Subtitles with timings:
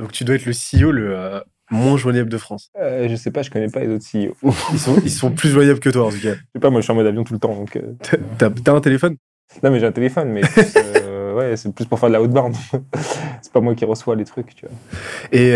[0.00, 1.40] Donc tu dois être le CEO le euh,
[1.70, 2.70] moins joignable de France.
[2.80, 4.34] Euh, je sais pas, je connais pas les autres CEO.
[4.72, 6.34] Ils sont, ils sont plus joignables que toi en tout cas.
[6.34, 7.54] Je sais pas, moi je suis en mode avion tout le temps.
[7.54, 7.92] Donc, euh,
[8.38, 9.16] T'as t'as un téléphone?
[9.62, 10.62] Non, mais j'ai un téléphone, mais plus,
[11.36, 12.48] ouais, c'est plus pour faire de la haute barre.
[13.42, 14.74] c'est pas moi qui reçois les trucs, tu vois.
[15.32, 15.52] Et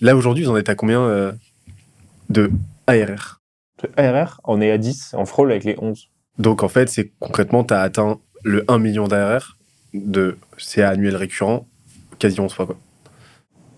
[0.00, 1.34] là aujourd'hui, vous en êtes à combien
[2.28, 2.50] de
[2.86, 3.40] ARR
[3.96, 6.08] ARR, on est à 10, on frôle avec les 11.
[6.38, 9.56] Donc en fait, c'est concrètement, tu as atteint le 1 million d'ARR
[9.94, 11.66] de CA annuel récurrent
[12.18, 12.66] quasi 11 fois.
[12.66, 12.78] Quoi.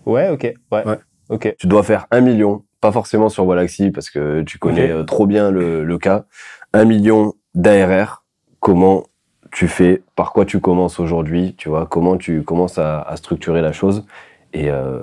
[0.05, 0.43] Ouais, ok.
[0.71, 0.85] Ouais.
[0.87, 0.97] Ouais.
[1.29, 1.55] Ok.
[1.57, 5.25] Tu dois faire un million, pas forcément sur Walaxy parce que tu connais euh, trop
[5.27, 6.25] bien le, le cas.
[6.73, 8.23] Un million d'ARR,
[8.59, 9.03] comment
[9.51, 13.61] tu fais, par quoi tu commences aujourd'hui, tu vois, comment tu commences à, à structurer
[13.61, 14.05] la chose.
[14.53, 15.01] Et euh,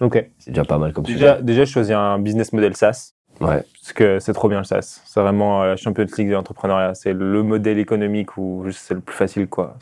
[0.00, 0.24] Ok.
[0.38, 1.42] c'est déjà pas mal comme Déjà, sujet.
[1.42, 3.14] déjà, je choisis un business model SaaS.
[3.40, 3.62] Ouais.
[3.72, 5.00] Parce que c'est trop bien le SaaS.
[5.04, 6.94] C'est vraiment euh, la Champions League de l'entrepreneuriat.
[6.94, 9.76] C'est le modèle économique où c'est le plus facile, quoi.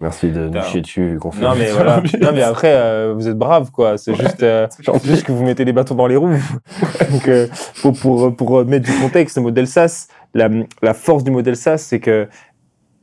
[0.00, 1.30] Merci de nous chier dessus qu'on.
[1.40, 2.02] Non mais voilà.
[2.20, 3.96] non mais après euh, vous êtes braves quoi.
[3.96, 4.66] C'est juste euh,
[5.04, 6.38] juste que vous mettez des bâtons dans les roues.
[7.10, 7.46] Donc euh,
[7.80, 10.48] pour pour pour mettre du contexte, le modèle SaaS, la
[10.82, 12.28] la force du modèle SaaS, c'est que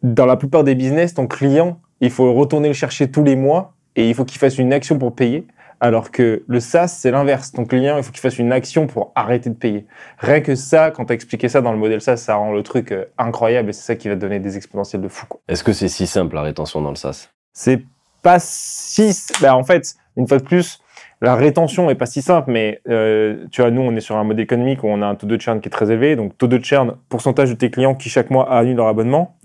[0.04, 3.74] dans la plupart des business, ton client, il faut retourner le chercher tous les mois
[3.96, 5.48] et il faut qu'il fasse une action pour payer.
[5.84, 7.52] Alors que le SaaS, c'est l'inverse.
[7.52, 9.86] Ton client, il faut qu'il fasse une action pour arrêter de payer.
[10.18, 12.64] Rien que ça, quand tu as expliqué ça dans le modèle SaaS, ça rend le
[12.64, 15.26] truc euh, incroyable et c'est ça qui va te donner des exponentiels de fou.
[15.50, 17.28] Est-ce que c'est si simple la rétention dans le SaaS?
[17.52, 17.84] C'est
[18.22, 19.14] pas si.
[19.42, 20.80] Bah, en fait, une fois de plus,
[21.20, 24.24] la rétention est pas si simple, mais euh, tu vois, nous, on est sur un
[24.24, 26.16] modèle économique où on a un taux de churn qui est très élevé.
[26.16, 29.36] Donc, taux de churn, pourcentage de tes clients qui chaque mois annulent leur abonnement,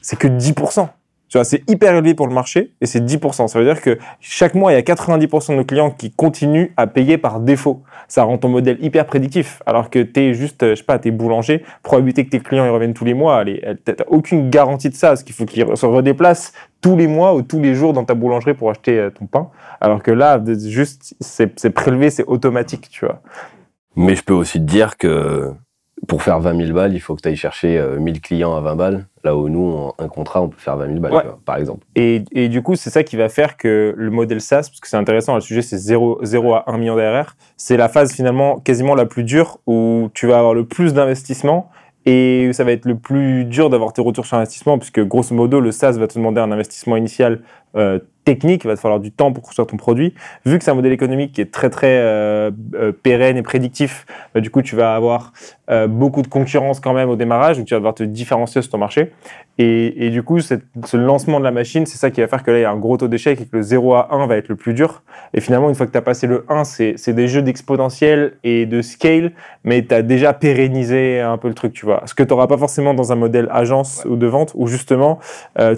[0.00, 0.90] c'est que 10%.
[1.28, 3.48] Tu vois, c'est hyper élevé pour le marché et c'est 10%.
[3.48, 6.68] Ça veut dire que chaque mois, il y a 90% de nos clients qui continuent
[6.76, 7.82] à payer par défaut.
[8.08, 9.62] Ça rend ton modèle hyper prédictif.
[9.66, 12.70] Alors que tu es juste, je sais pas, t'es boulanger, probabilité que tes clients ils
[12.70, 13.44] reviennent tous les mois,
[13.84, 15.08] t'as aucune garantie de ça.
[15.08, 18.14] Parce qu'il faut qu'ils se redéplacent tous les mois ou tous les jours dans ta
[18.14, 19.50] boulangerie pour acheter euh, ton pain.
[19.80, 23.20] Alors que là, juste, c'est prélevé, c'est automatique, tu vois.
[23.96, 25.52] Mais je peux aussi te dire que
[26.06, 28.60] pour faire 20 000 balles, il faut que tu ailles chercher euh, 1000 clients à
[28.60, 29.06] 20 balles.
[29.24, 31.22] Là où nous, un contrat, on peut faire 20 000 balles, Ouais.
[31.44, 31.84] par exemple.
[31.96, 34.88] Et, et du coup, c'est ça qui va faire que le modèle SaaS, parce que
[34.88, 38.58] c'est intéressant, le sujet c'est 0, 0 à 1 million d'ARR, c'est la phase finalement
[38.58, 41.68] quasiment la plus dure où tu vas avoir le plus d'investissement
[42.06, 45.60] et ça va être le plus dur d'avoir tes retours sur investissement puisque grosso modo,
[45.60, 47.40] le SaaS va te demander un investissement initial
[47.76, 50.12] euh, technique, il va te falloir du temps pour construire ton produit.
[50.44, 54.04] Vu que c'est un modèle économique qui est très très euh, euh, pérenne et prédictif,
[54.34, 55.32] bah, du coup, tu vas avoir
[55.70, 58.70] euh, beaucoup de concurrence quand même au démarrage, donc tu vas devoir te différencier sur
[58.70, 59.12] ton marché.
[59.60, 62.42] Et, et du coup, cette- ce lancement de la machine, c'est ça qui va faire
[62.42, 64.26] que là, il y a un gros taux d'échec et que le 0 à 1
[64.26, 65.02] va être le plus dur.
[65.34, 68.66] Et finalement, une fois que tu as passé le 1, c'est des jeux d'exponentiel et
[68.66, 69.32] de scale,
[69.64, 72.02] mais tu as déjà pérennisé un peu le truc, tu vois.
[72.04, 75.18] Ce que tu n'auras pas forcément dans un modèle agence ou de vente, où justement,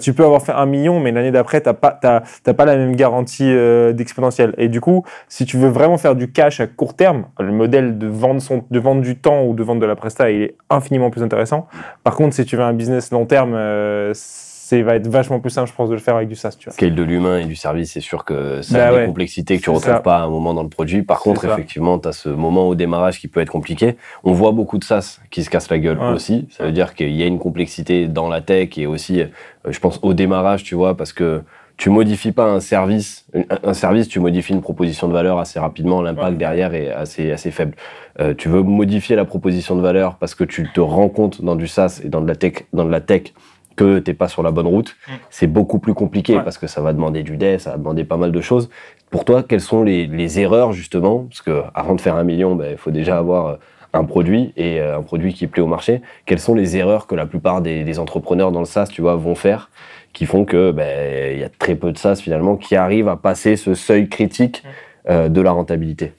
[0.01, 2.65] tu peux avoir fait un million, mais l'année d'après, tu n'as pas, t'as- t'as pas
[2.65, 4.53] la même garantie euh, d'exponentiel.
[4.57, 7.97] Et du coup, si tu veux vraiment faire du cash à court terme, le modèle
[7.97, 10.55] de vendre, son, de vendre du temps ou de vendre de la presta, il est
[10.69, 11.67] infiniment plus intéressant.
[12.03, 15.49] Par contre, si tu veux un business long terme, euh, c'est va être vachement plus
[15.49, 16.73] simple, je pense, de le faire avec du SaaS, tu vois.
[16.73, 19.59] Scale de l'humain et du service, c'est sûr que ça Bah a des complexités que
[19.59, 19.99] tu C'est retrouves ça.
[19.99, 21.01] pas à un moment dans le produit.
[21.03, 23.97] Par contre, effectivement, tu as ce moment au démarrage qui peut être compliqué.
[24.23, 26.13] On voit beaucoup de SaaS qui se cassent la gueule Ouais.
[26.13, 26.47] aussi.
[26.51, 29.25] Ça veut dire qu'il y a une complexité dans la tech et aussi, euh,
[29.67, 31.41] je pense, au démarrage, tu vois, parce que
[31.81, 33.25] tu modifies pas un service,
[33.63, 36.03] un, service, tu modifies une proposition de valeur assez rapidement.
[36.03, 36.37] L'impact Ouais.
[36.37, 37.73] derrière est assez, assez faible.
[38.19, 41.55] Euh, tu veux modifier la proposition de valeur parce que tu te rends compte dans
[41.55, 43.33] du SaaS et dans de la tech, dans de la tech
[43.75, 45.11] que t'es pas sur la bonne route, Mm.
[45.31, 46.43] c'est beaucoup plus compliqué Ouais.
[46.43, 48.69] parce que ça va demander du dev, ça va demander pas mal de choses.
[49.09, 51.25] Pour toi, quelles sont les, les erreurs justement?
[51.29, 53.55] Parce que avant de faire un million, ben, il faut déjà avoir euh,
[53.93, 56.03] un produit et euh, un produit qui plaît au marché.
[56.27, 59.15] Quelles sont les erreurs que la plupart des, des entrepreneurs dans le SaaS, tu vois,
[59.15, 59.71] vont faire?
[60.13, 63.15] Qui font que ben, il y a très peu de SaaS finalement qui arrivent à
[63.15, 64.63] passer ce seuil critique
[65.09, 66.13] euh, de la rentabilité.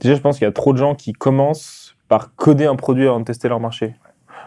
[0.00, 3.06] Déjà, je pense qu'il y a trop de gens qui commencent par coder un produit
[3.06, 3.94] avant de tester leur marché.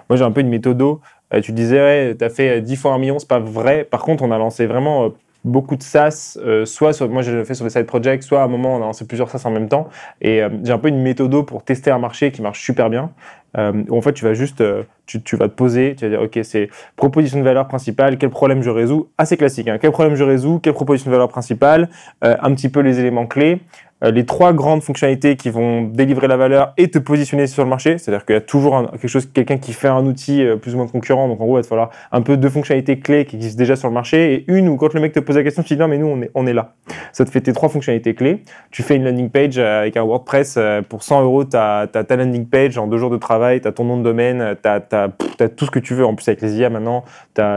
[0.09, 1.01] Moi, j'ai un peu une méthodo.
[1.33, 3.83] Euh, tu disais, ouais, tu as fait euh, 10 fois un million, c'est pas vrai.
[3.83, 5.09] Par contre, on a lancé vraiment euh,
[5.45, 8.45] beaucoup de SaaS, euh, soit sur, moi, j'ai fait sur des side projects, soit à
[8.45, 9.87] un moment, on a lancé plusieurs SaaS en même temps.
[10.19, 13.11] Et euh, j'ai un peu une méthodo pour tester un marché qui marche super bien.
[13.57, 16.09] Euh, où en fait, tu vas juste, euh, tu, tu vas te poser, tu vas
[16.09, 19.07] dire, OK, c'est proposition de valeur principale, quel problème je résous?
[19.17, 19.77] Assez classique, hein.
[19.79, 21.89] quel problème je résous, quelle proposition de valeur principale,
[22.23, 23.61] euh, un petit peu les éléments clés.
[24.03, 27.69] Euh, les trois grandes fonctionnalités qui vont délivrer la valeur et te positionner sur le
[27.69, 27.97] marché.
[27.97, 30.77] C'est-à-dire qu'il y a toujours quelque chose, quelqu'un qui fait un outil euh, plus ou
[30.77, 31.29] moins concurrent.
[31.29, 33.77] Donc en gros, il va te falloir un peu deux fonctionnalités clés qui existent déjà
[33.77, 35.79] sur le marché et une où quand le mec te pose la question, tu dis
[35.79, 36.73] non mais nous on est, là.
[37.13, 38.43] Ça te fait tes trois fonctionnalités clés.
[38.69, 40.59] Tu fais une landing page euh, avec un WordPress
[40.89, 43.71] pour 100 euros, tu as, ta landing page en deux jours de travail, tu as
[43.71, 45.09] ton nom de domaine, tu as,
[45.47, 46.05] tout ce que tu veux.
[46.05, 47.05] En plus avec les IA maintenant,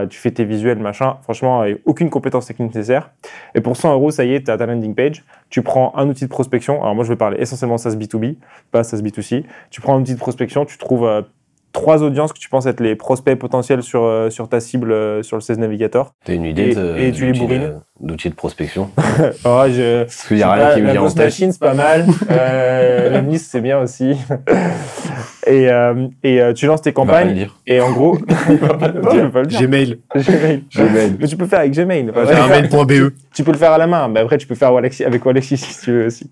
[0.09, 1.17] tu fais tes visuels, machin.
[1.23, 3.11] Franchement, avec aucune compétence technique nécessaire.
[3.55, 5.23] Et pour 100 euros, ça y est, tu as ta landing page.
[5.49, 6.81] Tu prends un outil prospection.
[6.81, 8.37] Alors moi, je vais parler essentiellement SaaS B2B,
[8.71, 9.43] pas SaaS B2C.
[9.69, 11.21] Tu prends un outil de prospection, tu trouves euh,
[11.71, 15.21] trois audiences que tu penses être les prospects potentiels sur, euh, sur ta cible euh,
[15.23, 16.13] sur le 16 Navigator.
[16.25, 17.61] T'as une idée Et- de- et tu les d'outils bourrines
[18.01, 18.89] de- d'outils de prospection
[19.45, 20.03] Ah, je...
[20.03, 21.17] Parce qu'il n'y a rien qui me la vient en tête.
[21.25, 22.05] Machine, c'est pas mal.
[22.31, 24.11] Euh, la Nice, c'est bien aussi.
[25.47, 27.37] et euh, et euh, tu lances tes On va pas le campagnes.
[27.37, 27.55] dire.
[27.67, 29.59] Et en gros, tu peux pas le dire.
[29.61, 29.99] Gmail.
[30.15, 30.63] Gmail.
[30.75, 31.15] Gmail.
[31.19, 32.09] Mais tu peux le faire avec Gmail.
[32.09, 33.13] Enfin, tu peux le faire- Gmail.be.
[33.33, 35.57] tu peux le faire à la main, mais après tu peux faire Alexis, avec Alexis
[35.57, 36.29] si tu veux aussi.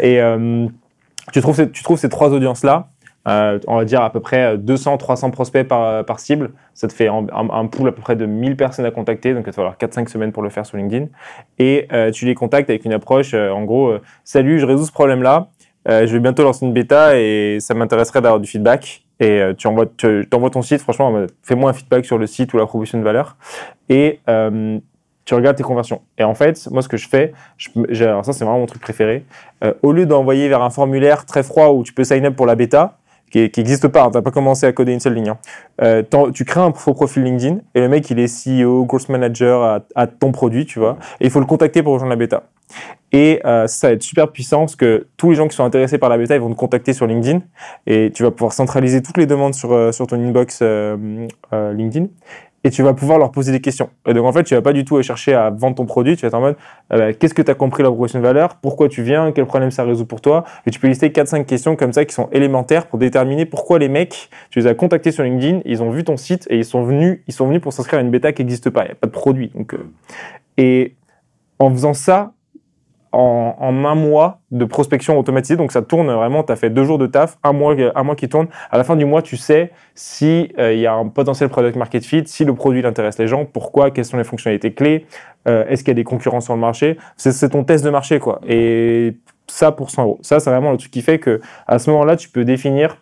[0.00, 0.66] Et euh,
[1.32, 2.88] tu, trouves tu trouves ces trois audiences-là,
[3.26, 7.08] euh, on va dire à peu près 200-300 prospects par, par cible, ça te fait
[7.08, 10.08] un, pool à peu près de 1000 personnes à contacter, donc il va falloir 4-5
[10.08, 11.06] semaines pour le faire sur LinkedIn.
[11.58, 14.86] Et euh, tu les contactes avec une approche, euh, en gros, euh, salut, je résous
[14.86, 15.48] ce problème-là,
[15.88, 19.02] euh, je vais bientôt lancer une bêta et ça m'intéresserait d'avoir du feedback.
[19.20, 19.86] Et euh, tu envoies,
[20.50, 23.36] ton site, franchement, fais-moi un feedback sur le site ou la proposition de valeur.
[23.88, 24.78] Et euh,
[25.24, 26.02] tu regardes tes conversions.
[26.18, 27.70] Et en fait, moi, ce que je fais, je,
[28.22, 29.24] ça, c'est vraiment mon truc préféré.
[29.62, 32.46] Euh, au lieu d'envoyer vers un formulaire très froid où tu peux sign up pour
[32.46, 32.98] la bêta,
[33.34, 35.38] qui n'existe pas, hein, tu n'as pas commencé à coder une seule ligne, hein,
[35.82, 36.02] euh,
[36.32, 40.06] tu crées un faux profil LinkedIn et le mec, il est CEO, growth manager à,
[40.06, 42.44] ton produit, tu vois, et il faut le contacter pour rejoindre la bêta.
[43.12, 45.98] Et euh, ça va être super puissant parce que tous les gens qui sont intéressés
[45.98, 47.42] par la bêta, ils vont te contacter sur LinkedIn.
[47.86, 50.62] Et tu vas pouvoir centraliser toutes les demandes sur, euh, ton inbox
[51.52, 52.06] LinkedIn
[52.64, 53.90] et tu vas pouvoir leur poser des questions.
[54.06, 56.22] Et donc en fait, tu vas pas du tout chercher à vendre ton produit, tu
[56.22, 56.56] vas être en mode
[56.92, 59.46] euh, bah, qu'est-ce que tu as compris la proposition de valeur, pourquoi tu viens, quel
[59.46, 60.44] problème ça résout pour toi?
[60.66, 63.88] Et tu peux lister 4-5 questions comme ça qui sont élémentaires pour déterminer pourquoi les
[63.88, 66.82] mecs, tu les as contactés sur LinkedIn, ils ont vu ton site et ils sont
[66.82, 68.96] venus, ils sont venus pour s'inscrire à une bêta qui n'existe pas, il n'y a
[68.96, 69.50] pas de produit.
[69.54, 69.78] Donc, euh,
[70.56, 70.94] et
[71.58, 72.32] en faisant ça,
[73.14, 76.98] en, un mois de prospection automatisée, donc ça tourne vraiment, tu as fait deux jours
[76.98, 78.48] de taf, un mois, un mois qui tourne.
[78.70, 81.76] À la fin du mois, tu sais si euh, il y a un potentiel product
[81.76, 85.06] market fit, si le produit intéresse les gens, pourquoi, quelles sont les fonctionnalités clés,
[85.48, 86.98] euh, est-ce qu'il y a des concurrents sur le marché.
[87.16, 88.40] C'est ton test de marché, quoi.
[88.48, 90.18] Et ça pour 100 euros.
[90.22, 92.96] Ça, c'est vraiment le truc qui fait que à ce moment-là, tu peux définir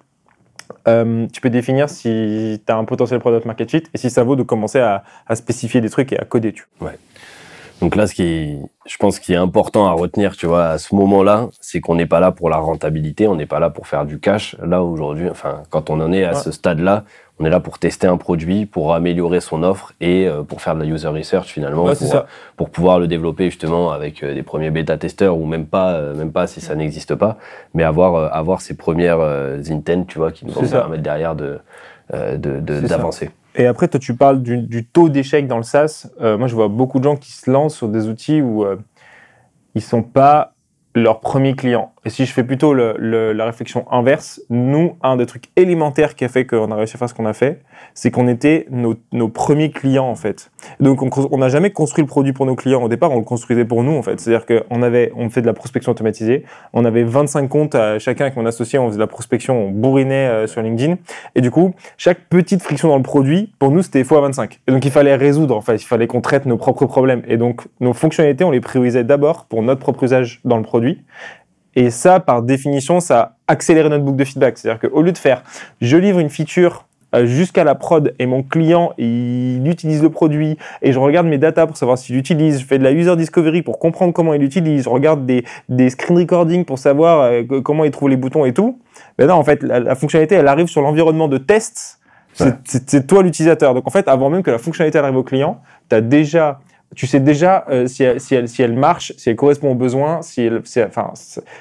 [0.89, 4.25] euh, tu peux définir si tu as un potentiel product market fit et si ça
[4.25, 6.53] vaut de commencer à, à spécifier des trucs et à coder.
[6.53, 6.93] Tu vois.
[7.83, 8.57] Donc là, ce qui,
[8.87, 12.07] je pense, qui est important à retenir, tu vois, à ce moment-là, c'est qu'on n'est
[12.07, 14.57] pas là pour la rentabilité, on n'est pas là pour faire du cash.
[14.65, 16.35] Là aujourd'hui, enfin, quand on en est à Ouais.
[16.39, 17.03] ce stade-là,
[17.41, 20.77] on est là pour tester un produit, pour améliorer son offre et euh, pour faire
[20.77, 22.27] de la user research finalement, Ouais, pour, ça.
[22.57, 26.31] pour pouvoir le développer justement avec euh, des premiers bêta-testeurs ou même pas, euh, même
[26.31, 27.37] pas si ça n'existe pas,
[27.75, 31.35] mais avoir, euh, avoir ces premières euh, intents, tu vois, qui nous vont permettre derrière
[31.35, 31.59] de,
[32.15, 33.31] euh, d'avancer.
[33.55, 36.09] Et après, toi, tu parles du, taux d'échec dans le SaaS.
[36.21, 38.77] Euh, moi, je vois beaucoup de gens qui se lancent sur des outils où euh,
[39.75, 40.55] ils sont pas
[40.95, 41.93] leur premier client.
[42.05, 46.29] Et si je fais plutôt la réflexion inverse, nous, un des trucs élémentaires qui a
[46.29, 47.63] fait qu'on a réussi à faire ce qu'on a fait,
[47.95, 50.51] c'est qu'on était nos, premiers clients, en fait.
[50.81, 52.83] Donc, on n'a jamais construit le produit pour nos clients.
[52.83, 54.21] Au départ, on le construisait pour nous, en fait.
[54.21, 56.45] C'est-à-dire qu'on avait, on fait de la prospection automatisée.
[56.73, 58.79] On avait 25 comptes à chacun avec mon associé.
[58.79, 60.97] On faisait de la prospection, on bourrinait euh, sur LinkedIn.
[61.35, 64.59] Et du coup, chaque petite friction dans le produit, pour nous, c'était x25.
[64.67, 65.77] Et donc, il fallait résoudre, en fait.
[65.77, 67.23] Il fallait qu'on traite nos propres problèmes.
[67.29, 71.03] Et donc, nos fonctionnalités, on les priorisait d'abord pour notre propre usage dans le produit.
[71.75, 74.59] Et ça, par définition, ça a accéléré notre boucle de feedback.
[74.59, 75.43] C'est-à-dire qu'au lieu de faire,
[75.81, 76.87] je livre une feature
[77.25, 81.67] jusqu'à la prod et mon client, il utilise le produit et je regarde mes datas
[81.67, 84.85] pour savoir s'il l'utilise, je fais de la user discovery pour comprendre comment il l'utilise,
[84.85, 88.53] je regarde des, des screen recordings pour savoir euh, comment il trouve les boutons et
[88.55, 88.79] tout.
[89.19, 91.99] Ben non, en fait, la, la fonctionnalité, elle arrive sur l'environnement de test.
[92.35, 92.53] C'est Ouais.
[92.65, 93.75] c'est- c'est toi l'utilisateur.
[93.75, 95.61] Donc en fait, avant même que la fonctionnalité arrive au client,
[95.91, 96.61] tu as déjà
[96.95, 99.75] tu sais déjà euh, si, elle, si, elle, si elle marche, si elle correspond aux
[99.75, 101.11] besoins, si elle, si elle- enfin,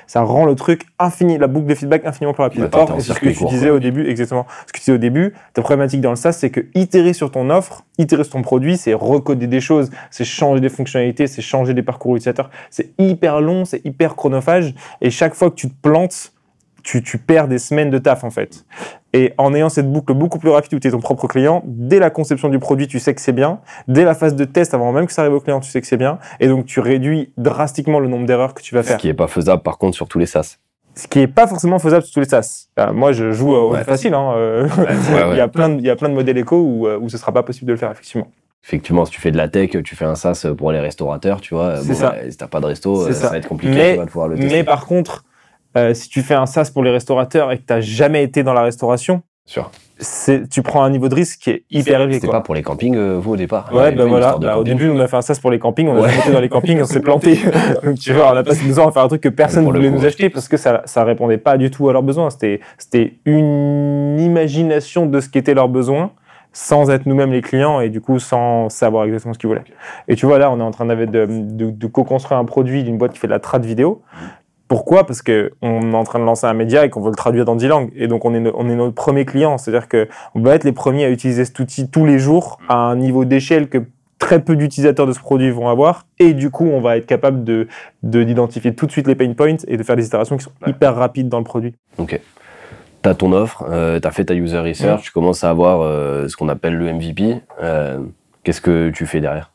[0.08, 2.62] ça, rend le truc infini, la boucle de feedback infiniment plus rapide.
[2.74, 4.46] Or, c'est ce que tu disais au début, exactement.
[4.68, 7.32] Ce que tu disais au début, ta problématique dans le SaaS, c'est que itérer sur
[7.32, 11.42] ton offre, itérer sur ton produit, c'est recoder des choses, c'est changer des fonctionnalités, c'est
[11.42, 12.50] changer des parcours utilisateurs.
[12.70, 16.34] C'est hyper long, c'est hyper chronophage, et chaque fois que tu te plantes,
[16.84, 18.66] tu, tu perds des semaines de taf en fait.
[19.14, 22.00] Et en ayant cette boucle beaucoup plus rapide où tu es ton propre client, dès
[22.00, 23.60] la conception du produit, tu sais que c'est bien.
[23.88, 25.88] Dès la phase de test, avant même que ça arrive au client, tu sais que
[25.88, 26.18] c'est bien.
[26.40, 28.98] Et donc, tu réduis drastiquement le nombre d'erreurs que tu vas Ce faire.
[28.98, 30.58] qui n'est pas faisable par contre sur tous les SaaS.
[30.96, 32.68] Ce qui est pas forcément faisable sur tous les SaaS.
[32.80, 33.84] Euh, moi, je joue au Ouais.
[33.84, 34.14] facile.
[34.14, 34.86] Hein, euh, ouais.
[35.32, 37.10] il, y a plein de, il y a plein de modèles éco où, euh, où
[37.10, 38.28] ce sera pas possible de le faire, effectivement.
[38.64, 41.54] Effectivement, si tu fais de la tech, tu fais un SaaS pour les restaurateurs, tu
[41.56, 41.78] vois.
[41.78, 42.16] C'est bon, ça.
[42.30, 43.14] si t'as pas de resto, euh, ça.
[43.14, 43.30] ça.
[43.30, 44.52] va être compliqué Mais- tu de pouvoir le tester.
[44.56, 45.24] Mais par contre,
[45.78, 48.44] euh, si tu fais un SaaS pour les restaurateurs et que tu n'as jamais été
[48.44, 49.24] dans la restauration,
[50.50, 52.16] tu prends un niveau de risque qui est hyper élevé.
[52.16, 54.38] C'était pas pour les campings, euh, vous, au départ Ouais, bah voilà.
[54.40, 56.32] Bah, au début, on a fait un SaaS pour les campings, on a jamais été
[56.32, 57.40] dans les campings, on s'est planté.
[57.84, 59.68] Donc, tu vois, on a passé deux ans à faire un truc que personne ne
[59.68, 62.30] voulait coup, nous acheter parce que ça, ça répondait pas du tout à leurs besoins.
[62.30, 66.12] C'était, c'était une imagination de ce qu'étaient leurs besoins
[66.54, 69.64] sans être nous-mêmes les clients et du coup sans savoir exactement ce qu'ils voulaient.
[70.10, 73.14] Et tu vois, là, on est en train de, de co-construire un produit d'une boîte
[73.14, 74.02] qui fait de la trad vidéo.
[74.72, 75.06] Pourquoi?
[75.06, 77.44] Parce que on est en train de lancer un média et qu'on veut le traduire
[77.44, 77.90] dans 10 langues.
[77.98, 79.58] Et donc, on est, no- on est notre premier client.
[79.58, 82.76] C'est-à-dire que on va être les premiers à utiliser cet outil tous les jours à
[82.76, 83.80] un niveau d'échelle que
[84.18, 86.06] très peu d'utilisateurs de ce produit vont avoir.
[86.20, 87.68] Et du coup, on va être capable de,
[88.04, 90.52] de- d'identifier tout de suite les pain points et de faire des itérations qui sont
[90.66, 90.70] Ouais.
[90.72, 91.74] hyper rapides dans le produit.
[91.98, 92.18] Ok.
[93.02, 96.38] T'as ton offre, euh, t'as fait ta user research, tu commences à avoir euh, ce
[96.38, 97.42] qu'on appelle le MVP.
[97.62, 98.00] Euh,
[98.44, 99.51] Qu'est-ce que tu fais derrière?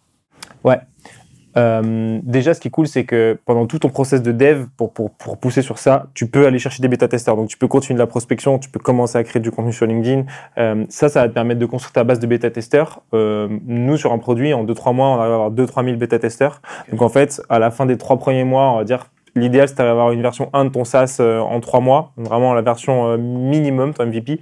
[1.56, 4.92] Euh, déjà, ce qui est cool, c'est que pendant tout ton process de dev, pour,
[4.92, 7.36] pour, pour pousser sur ça, tu peux aller chercher des bêta-testeurs.
[7.36, 9.86] Donc, tu peux continuer de la prospection, tu peux commencer à créer du contenu sur
[9.86, 10.24] LinkedIn.
[10.58, 13.02] Euh, ça, ça va te permettre de construire ta base de bêta-testeurs.
[13.14, 16.60] Euh, nous, sur un produit, en 2-3 mois, on arrive à avoir 2-3 000 bêta-testeurs.
[16.90, 19.76] Donc, en fait, à la fin des 3 premiers mois, on va dire, l'idéal, c'est
[19.76, 22.12] d'avoir une version 1 de ton SaaS en 3 mois.
[22.16, 24.40] Vraiment la version minimum, ton MVP.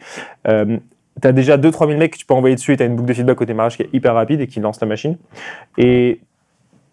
[0.48, 0.78] Euh,
[1.20, 2.96] tu as déjà 2-3 000 mecs que tu peux envoyer dessus et tu as une
[2.96, 5.16] boucle de feedback au démarrage qui est hyper rapide et qui lance la machine.
[5.78, 6.20] Et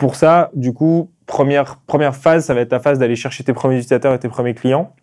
[0.01, 1.77] pour ça, du coup, première,
[2.15, 4.96] phase, ça va être ta phase d'aller chercher tes premiers utilisateurs et tes premiers clients.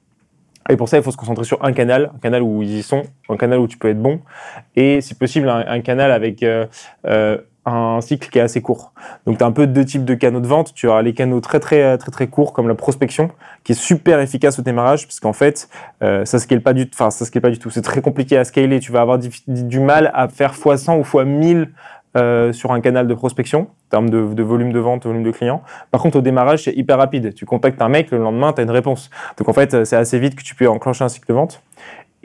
[0.68, 2.82] Et pour ça, il faut se concentrer sur un canal, un canal où ils y
[2.82, 4.20] sont, un canal où tu peux être bon,
[4.74, 6.66] et si possible, un, canal avec euh,
[7.06, 8.92] euh, un cycle qui est assez court.
[9.24, 10.74] Donc, tu as un peu deux types de canaux de vente.
[10.74, 13.30] Tu as les canaux très, très, très, très courts, comme la prospection,
[13.62, 15.68] qui est super efficace au démarrage, parce fait,
[16.02, 17.70] euh, ça scale pas du enfin, ça scale pas du tout.
[17.70, 18.80] C'est très compliqué à scaler.
[18.80, 21.68] Tu vas avoir du, du mal à faire x100 ou x1000
[22.18, 25.62] euh, sur un canal de prospection, en termes de, volume de vente, volume de clients.
[25.90, 27.34] Par contre, au démarrage, c'est hyper rapide.
[27.34, 29.10] Tu contactes un mec, le lendemain, tu as une réponse.
[29.36, 31.62] Donc en fait, c'est assez vite que tu peux enclencher un cycle de vente.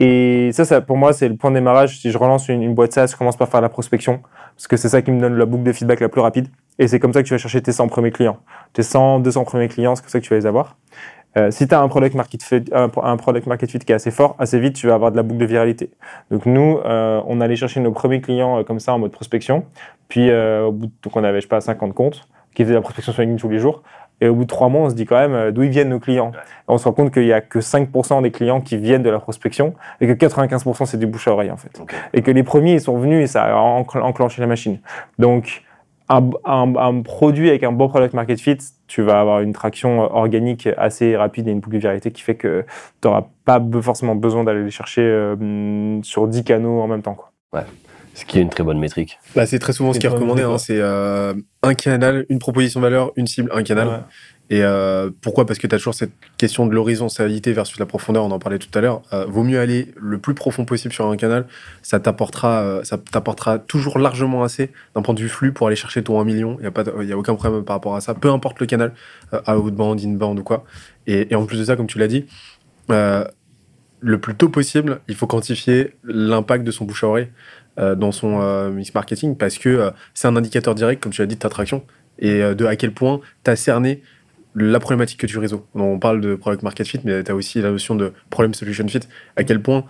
[0.00, 1.98] Et ça, ça pour moi, c'est le point de démarrage.
[2.00, 4.20] Si je relance une, une boîte SaaS, je commence par faire la prospection,
[4.56, 6.48] parce que c'est ça qui me donne la boucle de feedback la plus rapide.
[6.78, 8.38] Et c'est comme ça que tu vas chercher tes 100 premiers clients.
[8.72, 10.76] Tes 100, 200 premiers clients, c'est comme ça que tu vas les avoir.
[11.36, 13.94] Euh, si tu as un product, market fit, un, un product market fit qui est
[13.96, 15.90] assez fort, assez vite, tu vas avoir de la boucle de viralité.
[16.30, 19.64] Donc nous, euh, on allait chercher nos premiers clients euh, comme ça en mode prospection.
[20.08, 22.74] Puis euh, au bout de, donc on avait, je sais pas, 50 comptes qui faisaient
[22.74, 23.82] la prospection sur LinkedIn tous les jours.
[24.20, 25.88] Et au bout de trois mois, on se dit quand même euh, d'où ils viennent
[25.88, 26.30] nos clients?
[26.68, 29.18] On se rend compte qu'il y a que 5% des clients qui viennent de la
[29.18, 31.80] prospection et que 95% c'est du bouche à oreille en fait.
[32.12, 34.78] Et que les premiers ils sont venus et ça a encl- enclenché la machine.
[35.18, 35.62] Donc
[36.08, 38.58] un, un- un produit avec un bon product market fit,
[38.94, 42.22] tu vas avoir une traction euh, organique assez rapide et une boucle de viralité qui
[42.22, 42.64] fait que
[43.02, 47.16] tu n'auras pas forcément besoin d'aller les chercher euh, sur 10 canaux en même temps.
[47.16, 47.64] Quoi.
[48.14, 49.18] Ce qui est une très bonne métrique.
[49.34, 50.42] Bah, c'est très souvent ce qui est recommandé.
[50.42, 51.34] hein, c'est euh,
[51.64, 53.88] un canal, une proposition de valeur, une cible, un canal.
[53.88, 53.94] Ouais.
[54.50, 55.46] Et euh, pourquoi?
[55.46, 58.58] Parce que tu as toujours cette question de l'horizontalité versus la profondeur, on en parlait
[58.58, 59.02] tout à l'heure.
[59.12, 61.46] Euh, vaut mieux aller le plus profond possible sur un canal,
[61.82, 65.76] ça t'apportera euh, ça t'apportera toujours largement assez d'un point de vue flux pour aller
[65.76, 66.58] chercher ton 1 million.
[66.60, 68.92] Il n'y a, a aucun problème par rapport à ça, peu importe le canal,
[69.48, 70.64] outbound, inbound ou quoi.
[71.06, 72.26] Et, et en plus de ça, comme tu l'as dit,
[72.88, 77.28] le plus tôt possible, il faut quantifier l'impact de son bouche à oreille
[77.78, 81.40] dans son mix marketing parce que c'est un indicateur direct, comme tu l'as dit, de
[81.40, 81.82] ta traction
[82.18, 84.02] et de à quel point tu as cerné
[84.54, 85.64] la problématique que tu résous.
[85.74, 88.86] On parle de product market fit, mais tu as aussi la notion de problem solution
[88.88, 89.00] fit.
[89.36, 89.84] À quel point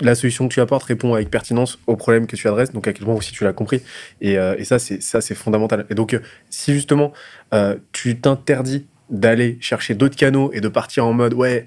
[0.00, 2.92] la solution que tu apportes répond avec pertinence au problème que tu adresses, donc à
[2.92, 3.82] quel point aussi tu l'as compris.
[4.20, 5.86] Et, euh, ça, c'est ça, c'est fondamental.
[5.90, 7.12] Et donc, euh, si justement
[7.54, 11.66] euh, tu t'interdis d'aller chercher d'autres canaux et de partir en mode ouais,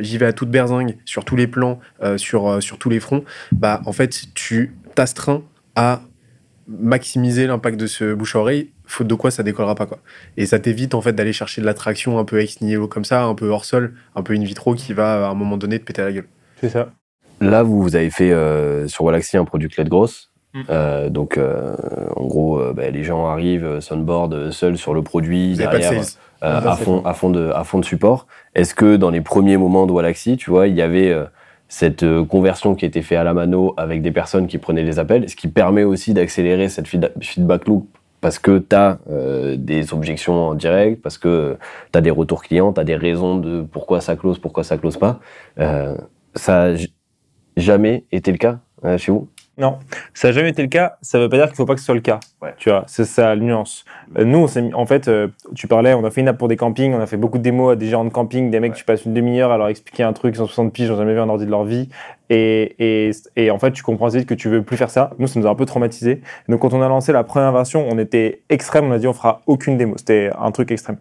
[0.00, 1.80] j'y vais à toute berzingue sur tous les plans,
[2.16, 5.42] sur, sur tous les fronts, bah en fait, tu t'astreins
[5.74, 6.02] à
[6.68, 9.98] maximiser l'impact de ce bouche à oreille, faute de quoi ça décollera pas quoi.
[10.36, 13.24] Et ça t'évite en fait d'aller chercher de l'attraction un peu ex nihilo comme ça,
[13.24, 15.84] un peu hors sol, un peu in vitro qui va à un moment donné te
[15.84, 16.26] péter la gueule.
[16.60, 16.90] C'est ça.
[17.40, 20.30] Là, vous, vous avez fait euh, sur Wallaxy un produit clé de grosse.
[20.54, 20.60] Mm.
[20.70, 21.74] Euh, donc, euh,
[22.14, 26.04] en gros, euh, bah, les gens arrivent, sunboard seuls sur le produit, pas de derrière,
[26.04, 26.18] sales.
[26.40, 28.26] à, fond, à, fond de, à fond de support.
[28.54, 31.24] Est-ce que dans les premiers moments de Wallaxy, tu vois, il y avait euh,
[31.68, 35.00] cette euh, conversion qui était faite à la mano avec des personnes qui prenaient les
[35.00, 37.88] appels, ce qui permet aussi d'accélérer cette feed- feedback loop
[38.24, 38.98] parce que tu as
[39.58, 41.58] des objections en direct, parce que
[41.92, 44.78] tu as des retours clients, tu as des raisons de pourquoi ça close, pourquoi ça
[44.78, 45.20] close pas.
[45.58, 45.94] Euh,
[46.34, 46.94] ça a j-
[47.56, 49.28] jamais été le cas euh, chez vous?
[49.56, 49.78] Non,
[50.14, 50.96] ça n'a jamais été le cas.
[51.00, 52.18] Ça veut pas dire qu'il faut pas que ce soit le cas.
[52.42, 52.54] Ouais.
[52.56, 53.84] Tu vois, c'est ça la nuance.
[54.18, 56.36] Euh, nous, on s'est mis- en fait, euh, tu parlais, on a fait une app
[56.38, 58.58] pour des campings, on a fait beaucoup de démos à des gérants de camping, des
[58.58, 60.90] mecs, tu passes une demi-heure à leur expliquer un truc, ils ont 60 piges, ils
[60.90, 61.88] n'ont jamais vu un ordi de leur vie.
[62.30, 65.10] Et, et, et en fait, tu comprends vite que tu veux plus faire ça.
[65.20, 66.20] Nous, ça nous a un peu traumatisé.
[66.48, 68.86] Donc, quand on a lancé la première version, on était extrême.
[68.86, 69.94] On a dit, on fera aucune démo.
[69.98, 70.96] C'était un truc extrême.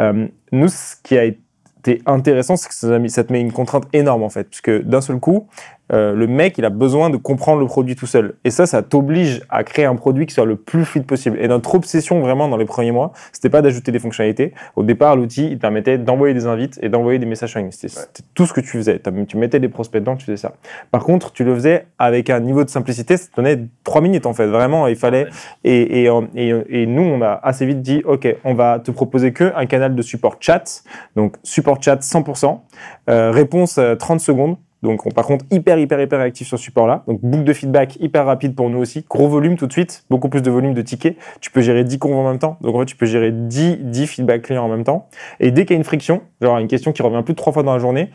[0.00, 4.24] Euh, nous, ce qui a été intéressant, c'est que ça te met une contrainte énorme,
[4.24, 4.44] en fait.
[4.50, 5.46] Puisque d'un seul coup,
[5.92, 8.34] euh, le mec, il a besoin de comprendre le produit tout seul.
[8.44, 11.38] Et ça, ça t'oblige à créer un produit qui soit le plus fluide possible.
[11.40, 14.52] Et notre obsession, vraiment, dans les premiers mois, c'était pas d'ajouter des fonctionnalités.
[14.74, 17.88] Au départ, l'outil, il permettait d'envoyer des invites et d'envoyer des messages sur LinkedIn.
[17.88, 19.00] C'était tout ce que tu faisais.
[19.28, 20.52] Tu mettais des prospects dedans, tu faisais ça.
[20.90, 24.26] Par contre, tu le faisais avec un niveau de simplicité, ça te donnait trois minutes,
[24.26, 24.46] en fait.
[24.46, 25.26] Vraiment, il fallait.
[25.64, 28.90] Et, et, euh, et, et nous, on a assez vite dit, OK, on va te
[28.90, 30.82] proposer que un canal de support chat.
[31.14, 32.60] Donc, support chat 100%.
[33.08, 34.56] Euh, réponse euh, 30 secondes.
[34.82, 37.02] Donc, on, par contre, hyper, hyper, hyper actif sur ce support-là.
[37.06, 39.04] Donc, boucle de feedback hyper rapide pour nous aussi.
[39.08, 40.04] Gros volume tout de suite.
[40.10, 41.16] Beaucoup plus de volume de tickets.
[41.40, 42.58] Tu peux gérer 10 convos en même temps.
[42.60, 45.08] Donc, en fait, tu peux gérer 10, 10 feedback clients en même temps.
[45.40, 47.52] Et dès qu'il y a une friction, genre une question qui revient plus de trois
[47.52, 48.10] fois dans la journée,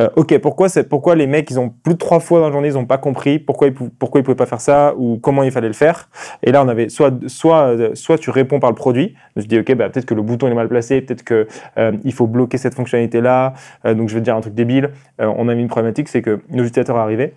[0.00, 2.68] euh, ok, pourquoi, pourquoi les mecs, ils ont plus de trois fois dans la journée,
[2.68, 5.42] ils n'ont pas compris pourquoi ils, pou- pourquoi ils pouvaient pas faire ça ou comment
[5.42, 6.08] il fallait le faire?
[6.42, 9.14] Et là, on avait soit, soit, euh, soit tu réponds par le produit.
[9.36, 11.46] Je dis, ok, bah, peut-être que le bouton est mal placé, peut-être que
[11.78, 13.54] euh, il faut bloquer cette fonctionnalité-là.
[13.84, 14.90] Euh, donc, je vais te dire un truc débile.
[15.18, 17.34] On a mis une problématique, c'est que nos utilisateurs arrivaient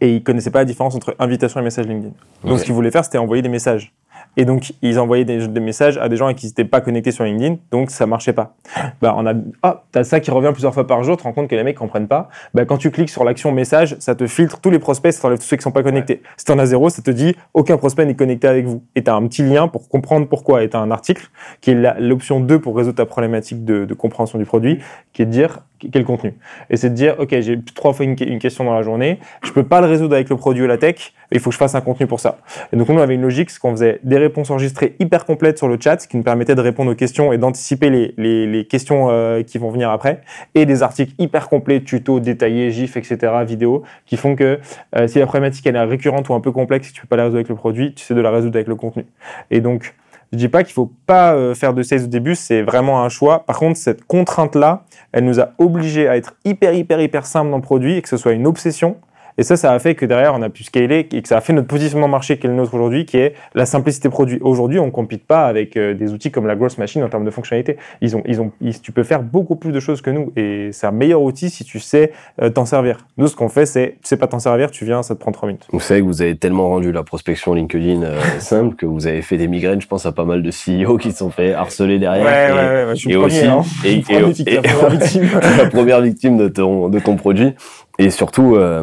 [0.00, 2.14] et ils connaissaient pas la différence entre invitation et message LinkedIn.
[2.44, 3.92] Donc, ce qu'ils voulaient faire, c'était envoyer des messages.
[4.36, 7.24] Et donc, ils envoyaient des, des messages à des gens qui n'étaient pas connectés sur
[7.24, 8.54] LinkedIn, donc ça marchait pas.
[9.02, 11.34] Bah, on a, ah, t'as ça qui revient plusieurs fois par jour, tu te rends
[11.34, 12.28] compte que les mecs comprennent pas.
[12.54, 15.38] Bah, quand tu cliques sur l'action message, ça te filtre tous les prospects, ça t'enlève
[15.38, 16.22] tous ceux qui sont pas connectés.
[16.36, 18.82] Si t'en as zéro, ça te dit aucun prospect n'est connecté avec vous.
[18.94, 20.62] Et t'as un petit lien pour comprendre pourquoi.
[20.62, 21.28] Et t'as un article
[21.60, 24.78] qui est l'option 2 pour résoudre ta problématique de, de compréhension du produit,
[25.12, 25.60] qui est de dire
[25.92, 26.34] quel contenu.
[26.70, 29.62] Et c'est de dire, OK, j'ai trois fois une, question dans la journée, je peux
[29.62, 31.80] pas le résoudre avec le produit ou la tech, il faut que je fasse un
[31.80, 32.38] contenu pour ça.
[32.72, 35.58] Et donc, nous, on avait une logique, c'est qu'on faisait des réponses enregistrées hyper complètes
[35.58, 38.46] sur le chat, ce qui nous permettait de répondre aux questions et d'anticiper les, les,
[38.46, 40.20] les questions euh, qui vont venir après,
[40.54, 44.60] et des articles hyper complets, tutos, détaillés, gifs, etc., vidéos, qui font que
[44.96, 47.16] euh, si la problématique elle est récurrente ou un peu complexe, si tu peux pas
[47.16, 49.06] la résoudre avec le produit, tu sais de la résoudre avec le contenu.
[49.50, 49.94] Et donc,
[50.32, 53.08] je dis pas qu'il faut pas euh, faire de sales au début, c'est vraiment un
[53.08, 53.44] choix.
[53.46, 57.56] Par contre, cette contrainte-là, elle nous a obligés à être hyper, hyper, hyper simple dans
[57.56, 58.96] le produit et que ce soit une obsession.
[59.38, 61.40] Et ça, ça a fait que derrière, on a pu scaler et que ça a
[61.40, 64.38] fait notre positionnement marché qui est le nôtre aujourd'hui, qui est la simplicité produit.
[64.40, 67.24] Aujourd'hui, on ne compite pas avec euh, des outils comme la Gross Machine en termes
[67.24, 67.76] de fonctionnalité.
[68.00, 70.70] Ils ont, ils ont, ils- tu peux faire beaucoup plus de choses que nous et
[70.72, 72.98] c'est un meilleur outil si tu sais euh, t'en servir.
[73.18, 75.32] Nous, ce qu'on fait, c'est, tu sais pas t'en servir, tu viens, ça te prend
[75.32, 75.66] trois minutes.
[75.70, 79.20] Vous savez que vous avez tellement rendu la prospection LinkedIn euh, simple que vous avez
[79.22, 79.80] fait des migraines.
[79.80, 82.24] Je pense à pas mal de CEO qui se sont fait harceler derrière.
[82.26, 83.62] et, ouais, je suis et aussi, hein.
[83.84, 85.28] et, et- la première victime.
[85.58, 87.54] la première victime de ton, de ton produit.
[87.98, 88.82] Et surtout, euh,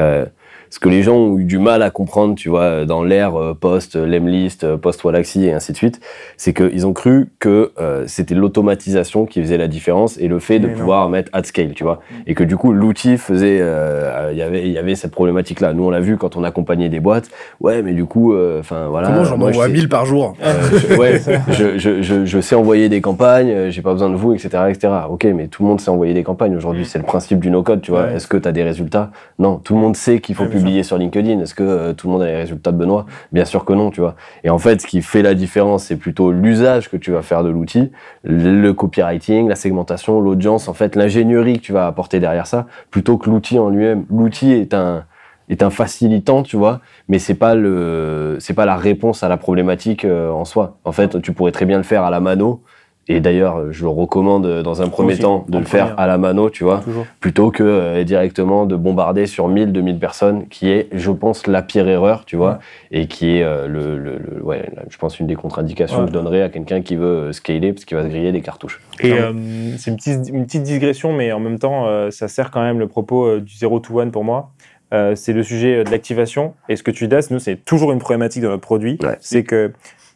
[0.00, 0.26] euh,
[0.72, 3.52] ce que les gens ont eu du mal à comprendre, tu vois, dans l'ère euh,
[3.52, 6.00] post Lemlist, euh, post Wallaxy et ainsi de suite,
[6.38, 10.60] c'est qu'ils ont cru que euh, c'était l'automatisation qui faisait la différence et le fait
[10.60, 10.78] de Mais non.
[10.78, 14.42] pouvoir mettre at scale, tu vois, et que du coup l'outil faisait, euh, il y
[14.42, 15.74] avait, il y avait cette problématique-là.
[15.74, 17.28] Nous on l'a vu quand on accompagnait des boîtes.
[17.60, 19.08] Ouais, mais du coup, euh, enfin voilà.
[19.08, 20.52] Comment j'en envoie sais- 1000 par jour euh,
[20.88, 24.16] je, ouais, je, je, je, je sais envoyer des campagnes, euh, j'ai pas besoin de
[24.16, 24.90] vous, etc., etc.
[25.10, 26.86] Ok, mais tout le monde sait envoyer des campagnes aujourd'hui.
[26.86, 28.04] C'est le principe du no-code, tu vois.
[28.04, 28.14] Ouais.
[28.14, 29.10] Est-ce que tu as des résultats?
[29.38, 29.58] Non.
[29.62, 31.40] Tout le monde sait qu'il faut Ouais, bien publier sur LinkedIn.
[31.40, 33.06] Est-ce que euh, tout le monde a les résultats de Benoît?
[33.32, 34.14] Bien sûr que non, tu vois.
[34.44, 37.42] Et en fait, ce qui fait la différence, c'est plutôt l'usage que tu vas faire
[37.42, 37.90] de l'outil,
[38.22, 43.18] le copywriting, la segmentation, l'audience, en fait, l'ingénierie que tu vas apporter derrière ça, plutôt
[43.18, 44.04] que l'outil en lui-même.
[44.10, 45.04] L'outil est un
[45.48, 49.36] est un facilitant, tu vois, mais c'est pas le c'est pas la réponse à la
[49.36, 50.78] problématique euh, en soi.
[50.84, 52.62] En fait, tu pourrais très bien le faire à la mano.
[53.08, 56.00] Et d'ailleurs, je le recommande euh, dans un premier aussi, temps de le faire première.
[56.00, 57.04] à la mano, tu vois, Toujours.
[57.18, 61.62] plutôt que euh, directement de bombarder sur 1000, 2000 personnes, qui est, je pense, la
[61.62, 62.60] pire erreur, tu vois,
[62.92, 66.02] et qui est, euh, le, le- le- ouais, la- je pense, une des contre-indications Ouais.
[66.04, 68.80] que je donnerais à quelqu'un qui veut scaler, parce qu'il va se griller des cartouches.
[69.00, 69.32] Et euh,
[69.78, 72.78] c'est une petite, une petite digression, mais en même temps, euh, ça sert quand même
[72.78, 74.50] le propos euh, du 0 to 1 pour moi.
[74.94, 76.52] Euh, c'est le sujet de l'activation.
[76.68, 78.98] Et ce que tu dis, nous, c'est toujours une problématique de notre produit.
[79.02, 79.16] Ouais.
[79.20, 79.72] C'est que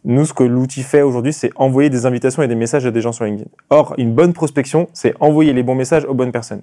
[0.08, 3.00] nous, ce que l'outil fait aujourd'hui, c'est envoyer des invitations et des messages à des
[3.00, 3.50] gens sur LinkedIn.
[3.70, 6.62] Or, une bonne prospection, c'est envoyer les bons messages aux bonnes personnes.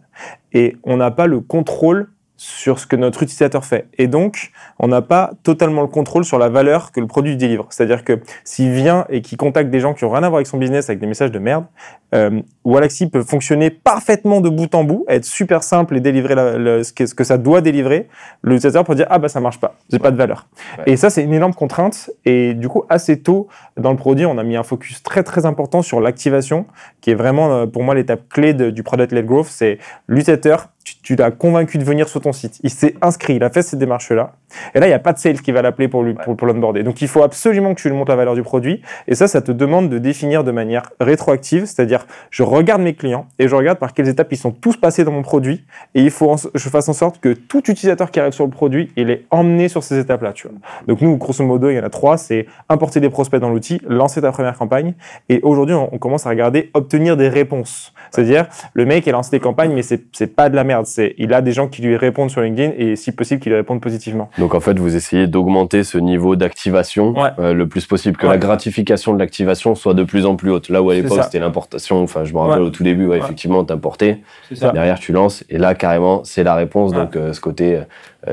[0.53, 2.09] Et on n'a pas le contrôle
[2.43, 3.87] sur ce que notre utilisateur fait.
[3.97, 7.67] Et donc, on n'a pas totalement le contrôle sur la valeur que le produit délivre.
[7.69, 10.47] C'est-à-dire que s'il vient et qu'il contacte des gens qui n'ont rien à voir avec
[10.47, 11.65] son business avec des messages de merde,
[12.13, 16.83] euh, Wallaxy peut fonctionner parfaitement de bout en bout, être super simple et délivrer la-
[16.83, 18.07] ce, que, ce que ça doit délivrer.
[18.43, 20.47] L'utilisateur peut dire ah bah ça marche pas, j'ai pas de valeur.
[20.79, 20.83] Ouais.
[20.93, 22.11] Et ça c'est une énorme contrainte.
[22.25, 25.45] Et du coup assez tôt dans le produit, on a mis un focus très très
[25.45, 26.65] important sur l'activation,
[27.01, 29.47] qui est vraiment euh, pour moi l'étape clé de- du product led growth.
[29.49, 32.59] C'est l'utilisateur, tu, tu l'as convaincu de venir sur ton site.
[32.63, 34.33] Il s'est inscrit, il a fait ces démarches-là.
[34.75, 36.47] Et là, il n'y a pas de sales qui va l'appeler pour, lui, pour, pour
[36.47, 36.83] l'onboarder.
[36.83, 38.81] Donc, il faut absolument que tu lui montres la valeur du produit.
[39.07, 43.27] Et ça, ça te demande de définir de manière rétroactive, c'est-à-dire, je regarde mes clients
[43.39, 45.63] et je regarde par quelles étapes ils sont tous passés dans mon produit.
[45.95, 48.51] Et il faut que je fasse en sorte que tout utilisateur qui arrive sur le
[48.51, 50.33] produit, il est emmené sur ces étapes-là.
[50.33, 50.57] Tu vois.
[50.87, 52.17] Donc, nous, grosso modo, il y en a trois.
[52.17, 54.93] C'est importer des prospects dans l'outil, lancer ta première campagne.
[55.29, 57.93] Et aujourd'hui, on, on commence à regarder obtenir des réponses.
[58.11, 60.72] C'est-à-dire, le mec, il a lancé des campagnes, mais c'est pas de la merde.
[60.83, 63.55] C'est, il a des gens qui lui répondent sur LinkedIn et si possible, qui lui
[63.55, 64.29] répondent positivement.
[64.37, 67.29] Donc en fait, vous essayez d'augmenter ce niveau d'activation Ouais.
[67.39, 68.33] euh, le plus possible, que Ouais.
[68.33, 70.69] la gratification de l'activation soit de plus en plus haute.
[70.69, 72.67] Là où à l'époque c'était l'importation, enfin je me rappelle Ouais.
[72.67, 74.19] au tout début, effectivement, t'importais,
[74.51, 77.81] derrière tu lances, et là carrément c'est la réponse, donc euh, ce côté euh,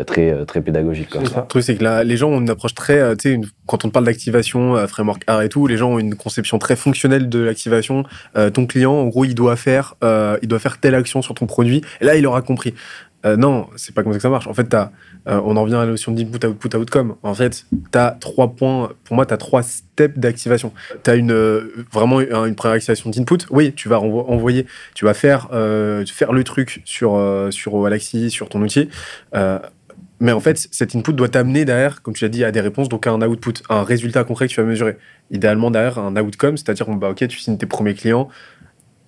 [0.05, 1.11] très, euh, très pédagogique.
[1.11, 1.25] Quoi.
[1.27, 1.41] Ça.
[1.41, 3.47] Le truc, c'est que là, les gens ont une approche très, euh, tu sais, une-
[3.67, 6.77] quand on parle d'activation, euh, framework art et tout, les gens ont une conception très
[6.77, 8.05] fonctionnelle de l'activation.
[8.37, 11.35] Euh, ton client, en gros, il doit faire, euh, il doit faire telle action sur
[11.35, 11.83] ton produit.
[12.01, 12.75] Et là, il aura compris.
[13.27, 14.47] Euh, non, c'est pas comme ça que ça marche.
[14.47, 14.93] En fait, t'as,
[15.29, 17.17] euh, on en revient à la notion d'input, output, outcome.
[17.23, 20.73] En fait, tu as trois points, pour moi, tu as trois steps d'activation.
[21.05, 23.37] Tu as une, euh, vraiment une, une première activation d'input.
[23.51, 27.83] Oui, tu vas renvo- envoyer, tu vas faire, euh, faire le truc sur, euh, sur
[27.83, 28.89] Galaxy, sur ton outil.
[30.21, 32.89] Mais en fait, cet input doit t'amener derrière, comme tu l'as dit, à des réponses,
[32.89, 34.99] donc à un output, un résultat concret que tu vas mesurer.
[35.31, 38.29] Idéalement derrière un outcome, c'est-à-dire, bon, bah, ok, tu signes tes premiers clients,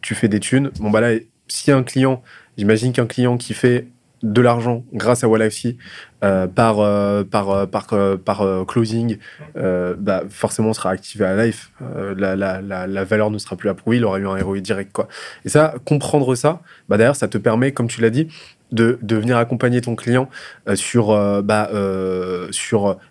[0.00, 0.70] tu fais des thunes.
[0.80, 2.22] Bon, bah là, si un client,
[2.56, 3.88] j'imagine qu'un client qui fait
[4.22, 5.76] de l'argent grâce à Wallafy
[6.22, 9.18] euh, par, euh, par, euh, par, euh, par closing,
[9.54, 11.72] bah, forcément sera activé à life.
[12.16, 14.92] La, la, la, la valeur ne sera plus approuvée, il aura eu un ROI direct.
[14.92, 15.08] Quoi.
[15.44, 18.28] Et ça, comprendre ça, bah, derrière, ça te permet, comme tu l'as dit,
[18.72, 20.28] de, venir accompagner ton client
[20.68, 22.50] euh, sur, euh, bah, euh,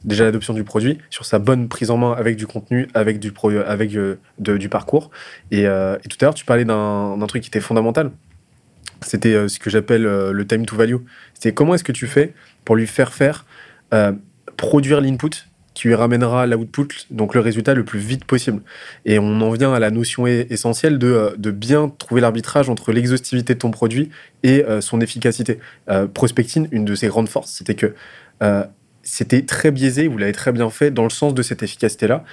[0.04, 3.32] déjà l'adoption du produit, sur sa bonne prise en main avec du contenu, avec du,
[4.70, 5.12] parcours.
[5.52, 8.12] Et, tout à l'heure, tu parlais d'un truc qui était fondamental.
[9.02, 10.98] C'était ce que j'appelle le time to value.
[11.34, 12.34] C'est comment est-ce que tu fais
[12.66, 13.46] pour lui faire faire
[14.58, 15.32] produire l'input
[15.74, 18.62] qui lui ramènera l'output, donc le résultat le plus vite possible.
[19.06, 22.92] Et on en vient à la notion essentielle de, euh, de bien trouver l'arbitrage entre
[22.92, 24.10] l'exhaustivité de ton produit
[24.44, 25.60] et euh, son efficacité.
[25.90, 27.94] Euh, Prospecting, une de ses grandes forces, c'était que
[28.44, 28.64] euh,
[29.04, 32.24] c'était très biaisé, vous l'avez très bien fait, dans le sens de cette efficacité-là,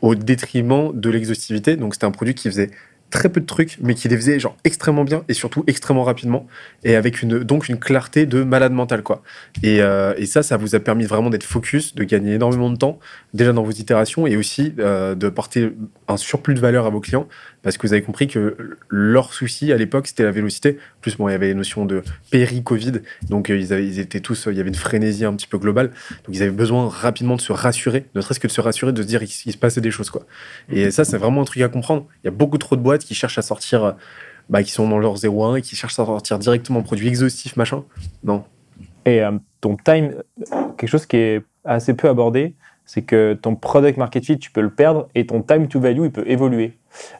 [0.00, 1.76] au détriment de l'exhaustivité.
[1.76, 2.70] Donc c'était un produit qui faisait
[3.10, 6.46] très peu de trucs, mais qui les faisait genre extrêmement bien et surtout extrêmement rapidement,
[6.84, 9.02] et avec une, donc une clarté de malade mental.
[9.02, 9.22] Quoi.
[9.62, 12.76] Et, euh, et ça, ça vous a permis vraiment d'être focus, de gagner énormément de
[12.76, 12.98] temps,
[13.34, 15.72] déjà dans vos itérations, et aussi euh, de porter
[16.06, 17.28] un surplus de valeur à vos clients,
[17.68, 18.56] parce que vous avez compris que
[18.88, 20.78] leur souci à l'époque, c'était la vélocité.
[20.96, 22.92] En plus, bon, il y avait les notions de péri-Covid,
[23.28, 25.58] donc euh, ils, avaient, ils étaient tous, il y avait une frénésie un petit peu
[25.58, 25.88] globale,
[26.24, 29.02] donc ils avaient besoin rapidement de se rassurer, ne serait-ce que de se rassurer, de
[29.02, 30.08] se dire qu'il se passait des choses.
[30.08, 30.22] Quoi.
[30.70, 32.06] Et ça, c'est vraiment un truc à comprendre.
[32.24, 33.92] Il y a beaucoup trop de boîtes qui cherchent à sortir, euh,
[34.48, 37.54] bah, qui sont dans leur 0 et qui cherchent à sortir directement un produit exhaustif,
[37.56, 37.84] machin.
[38.24, 38.44] Non.
[39.04, 40.14] Et euh, ton time,
[40.78, 42.54] quelque chose qui est assez peu abordé,
[42.88, 46.04] c'est que ton product market fit, tu peux le perdre et ton time to value,
[46.04, 46.72] il peut évoluer.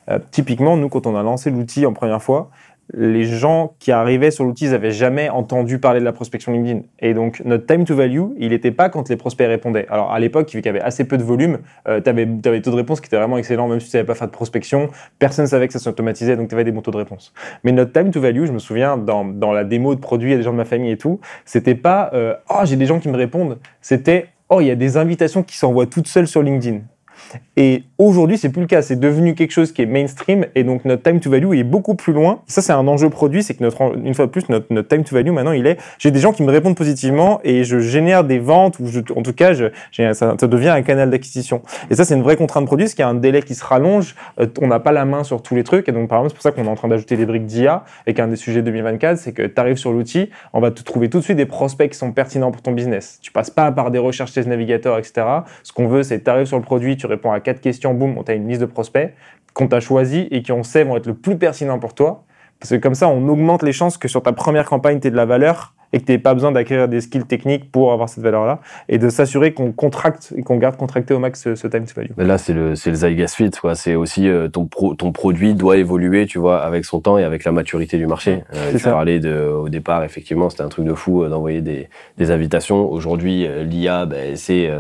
[0.09, 2.51] Euh, typiquement, nous, quand on a lancé l'outil en première fois,
[2.95, 6.81] les gens qui arrivaient sur l'outil, ils n'avaient jamais entendu parler de la prospection LinkedIn.
[7.01, 9.87] Et donc, notre time to value, il n'était pas quand les prospects répondaient.
[9.91, 12.63] Alors, à l'époque, vu qu'il y avait assez peu de volume, euh, tu avais, des
[12.63, 14.89] taux de réponse qui étaient vraiment excellents, même si tu savais pas faire de prospection.
[15.19, 17.35] Personne ne savait que ça s'automatisait, donc tu avais des bons taux de réponse.
[17.63, 20.35] Mais notre time to value, je me souviens, dans, la démo de produit, il y
[20.35, 23.01] a des gens de ma famille et tout, c'était pas euh, Oh, j'ai des gens
[23.01, 23.59] qui me répondent.
[23.83, 26.81] C'était Oh, il y a des invitations qui s'envoient toutes seules sur LinkedIn.
[27.61, 28.83] Et aujourd'hui, c'est plus le cas.
[28.83, 31.97] C'est devenu quelque chose qui est mainstream et donc notre time to value est beaucoup
[31.97, 32.41] plus loin.
[32.47, 35.13] Ça, c'est un enjeu produit, c'est que notre, une fois de plus, notre, time to
[35.17, 38.39] value maintenant, il est j'ai des gens qui me répondent positivement et je génère des
[38.39, 41.61] ventes ou je- en tout cas, je, ça, ça devient un canal d'acquisition.
[41.91, 44.15] Et ça, c'est une vraie contrainte produit, parce qu'il a un délai qui se rallonge.
[44.39, 46.35] euh, on n'a pas la main sur tous les trucs et donc par exemple, c'est
[46.37, 49.19] pour ça qu'on est en train d'ajouter des briques d'IA et qu'un des sujets 2024,
[49.19, 51.91] c'est que tu arrives sur l'outil, on va te trouver tout de suite des prospects
[51.91, 53.19] qui sont pertinents pour ton business.
[53.21, 55.27] Tu passes pas par des recherches test navigateurs, etc.
[55.65, 57.95] Ce qu'on veut, c'est que tu arrives sur le produit, tu réponds à quatre questions,
[57.95, 59.15] boum, on t'a une liste de prospects
[59.55, 62.25] qu'on t'a choisi et qui on sait vont être le plus pertinent pour toi.
[62.61, 65.11] Parce que comme ça, on augmente les chances que sur ta première campagne, tu aies
[65.11, 68.09] de la valeur et que tu n'aies pas besoin d'acquérir des skills techniques pour avoir
[68.09, 71.67] cette valeur-là et de s'assurer qu'on contracte et qu'on garde contracté au max ce, ce
[71.67, 72.11] time to value.
[72.19, 73.75] Mais là, c'est le, c'est le Zygas Fit, quoi.
[73.75, 77.25] C'est aussi euh, ton, pro, ton produit doit évoluer, tu vois, avec son temps et
[77.25, 78.45] avec la maturité du marché.
[78.55, 78.91] Euh, tu ça.
[78.91, 82.91] parlais de, au départ, effectivement, c'était un truc de fou euh, d'envoyer des, des invitations.
[82.91, 84.71] Aujourd'hui, euh, l'IA, ben, c'est,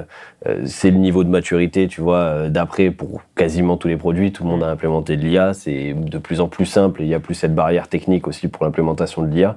[0.64, 4.33] c'est le niveau de maturité, tu vois, euh, d'après pour quasiment tous les produits.
[4.33, 5.53] Tout le monde a implémenté de l'IA.
[5.53, 7.03] C'est de plus en plus simple.
[7.03, 9.57] Il y a plus cette barrière technique aussi pour l'implémentation de l'IA.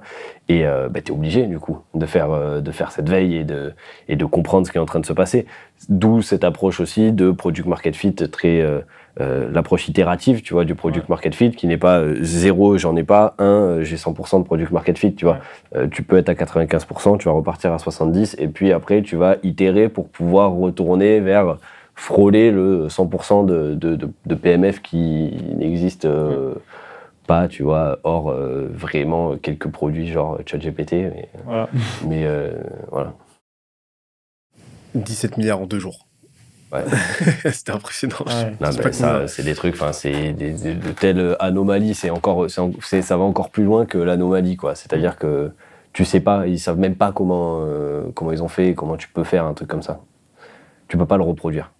[0.50, 3.36] Et euh, ben, t'es obligé, obligé du coup de faire, euh, de faire cette veille
[3.36, 3.74] et de,
[4.08, 5.46] et de comprendre ce qui est en train de se passer.
[5.88, 8.80] D'où cette approche aussi de product market fit très euh,
[9.20, 12.96] euh, l'approche itérative, tu vois, du product market fit qui n'est pas euh, zéro, j'en
[12.96, 15.40] ai pas, un, euh, j'ai 100% de product market fit, tu vois.
[15.76, 19.16] Euh, tu peux être à 95%, tu vas repartir à 70 et puis après tu
[19.18, 21.58] vas itérer pour pouvoir retourner vers
[21.96, 26.56] frôler le 100% de, de, de, de PMF qui n'existe euh,
[27.28, 31.70] pas, tu vois, hors euh, vraiment quelques produits genre ChatGPT, mais, Voilà.
[32.08, 32.54] mais euh,
[32.92, 33.14] voilà.
[34.96, 36.08] 17 milliards en deux jours.
[36.72, 36.84] Ouais.
[37.52, 38.16] C'était impressionnant.
[38.26, 38.52] Ouais.
[38.62, 42.48] Non, C'est ça, des trucs, enfin, c'est des- des- de telles anomalies, c'est encore,
[42.82, 44.76] c'est ça va encore plus loin que l'anomalie, quoi.
[44.76, 45.52] C'est-à-dire que
[45.94, 49.10] tu sais pas, ils savent même pas comment, euh, comment ils ont fait, comment tu
[49.10, 50.00] peux faire un truc comme ça.
[50.88, 51.72] Tu peux pas le reproduire.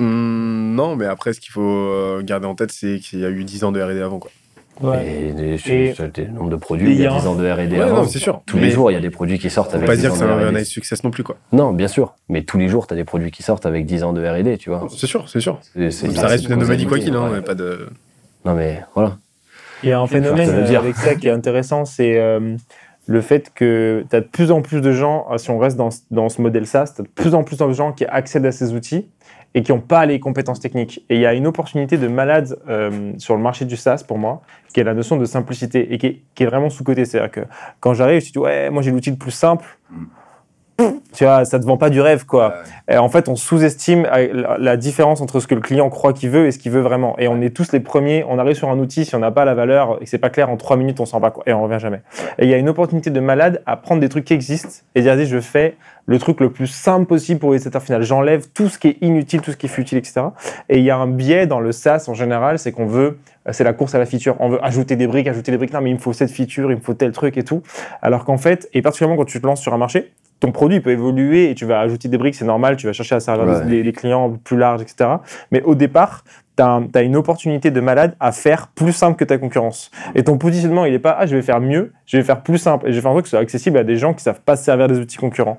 [0.00, 3.30] Hum, non, mais après, ce qu'il faut euh, garder en tête, c'est qu'il y a
[3.30, 4.18] eu 10 ans de R&D avant.
[4.18, 4.30] Quoi.
[4.80, 5.06] Ouais.
[5.06, 7.96] Et, Et- nombre de produits, il y a a 10 ans de R&D Ouais, avant.
[8.02, 8.42] non, c'est sûr.
[8.46, 10.00] Tous Mais les jours, il y a des produits qui sortent Faut avec pas 10
[10.02, 10.58] dire ans que de c'est un R&D.
[10.60, 11.22] nice success non plus.
[11.22, 11.36] quoi.
[11.52, 12.14] Non, bien sûr.
[12.28, 14.56] Mais tous les jours, tu as des produits qui sortent avec 10 ans de R&D,
[14.58, 14.86] tu vois.
[14.90, 15.60] C'est sûr, c'est sûr.
[15.90, 17.88] Ça reste une anomalie quoi qu'il, hein, pas de.
[18.44, 19.18] Non, mais voilà.
[19.84, 20.80] Il y a un phénomène euh, dire.
[20.80, 22.56] avec ça qui est intéressant, c'est euh,
[23.06, 25.76] le fait que tu as de plus en plus de gens, euh, si on reste
[25.76, 28.04] dans, ce- dans ce modèle SaaS, tu as de plus en plus de gens qui
[28.06, 29.08] accèdent à ces outils
[29.54, 31.04] et qui n'ont pas les compétences techniques.
[31.08, 34.18] Et il y a une opportunité de malade euh, sur le marché du SaaS pour
[34.18, 37.04] moi, qui est la notion de simplicité et qui est, vraiment sous-côté.
[37.04, 37.40] C'est-à-dire que
[37.80, 39.66] quand j'arrive, je dis ouais, moi j'ai l'outil le plus simple.
[41.14, 42.54] Tu vois, ça te vend pas du rêve, quoi.
[42.88, 46.30] Et en fait, on sous-estime euh, la- différence entre ce que le client croit qu'il
[46.30, 47.14] veut et ce qu'il veut vraiment.
[47.18, 49.44] Et on est tous les premiers, on arrive sur un outil, si on n'a pas
[49.44, 51.52] la valeur et que c'est pas clair, en trois minutes, on s'en va, quoi, et
[51.52, 52.00] on revient jamais.
[52.38, 55.02] Et il y a une opportunité de malade à prendre des trucs qui existent et
[55.02, 58.02] dire, je fais le truc le plus simple possible pour l'utilisateur final.
[58.02, 60.22] J'enlève tout ce qui est inutile, tout ce qui est futile, etc.
[60.68, 63.18] Et il y a un biais dans le SaaS en général, c'est qu'on veut,
[63.50, 64.36] c'est la course à la feature.
[64.38, 65.72] On veut ajouter des briques, ajouter des briques.
[65.72, 67.62] Non, mais il me faut cette feature, il me faut tel truc et tout.
[68.00, 70.90] Alors qu'en fait, et particulièrement quand tu te lances sur un marché, ton produit peut
[70.90, 73.64] évoluer et tu vas ajouter des briques, c'est normal, tu vas chercher à servir Ouais.
[73.64, 75.08] les, les clients plus larges, etc.
[75.52, 76.24] Mais au départ,
[76.56, 79.90] tu as, une opportunité de malade à faire plus simple que ta concurrence.
[80.14, 82.58] Et ton positionnement, il n'est pas, ah, je vais faire mieux, je vais faire plus
[82.58, 82.88] simple.
[82.88, 84.56] Et je vais faire un truc qui soit accessible à des gens qui savent pas
[84.56, 85.56] se servir des outils concurrents.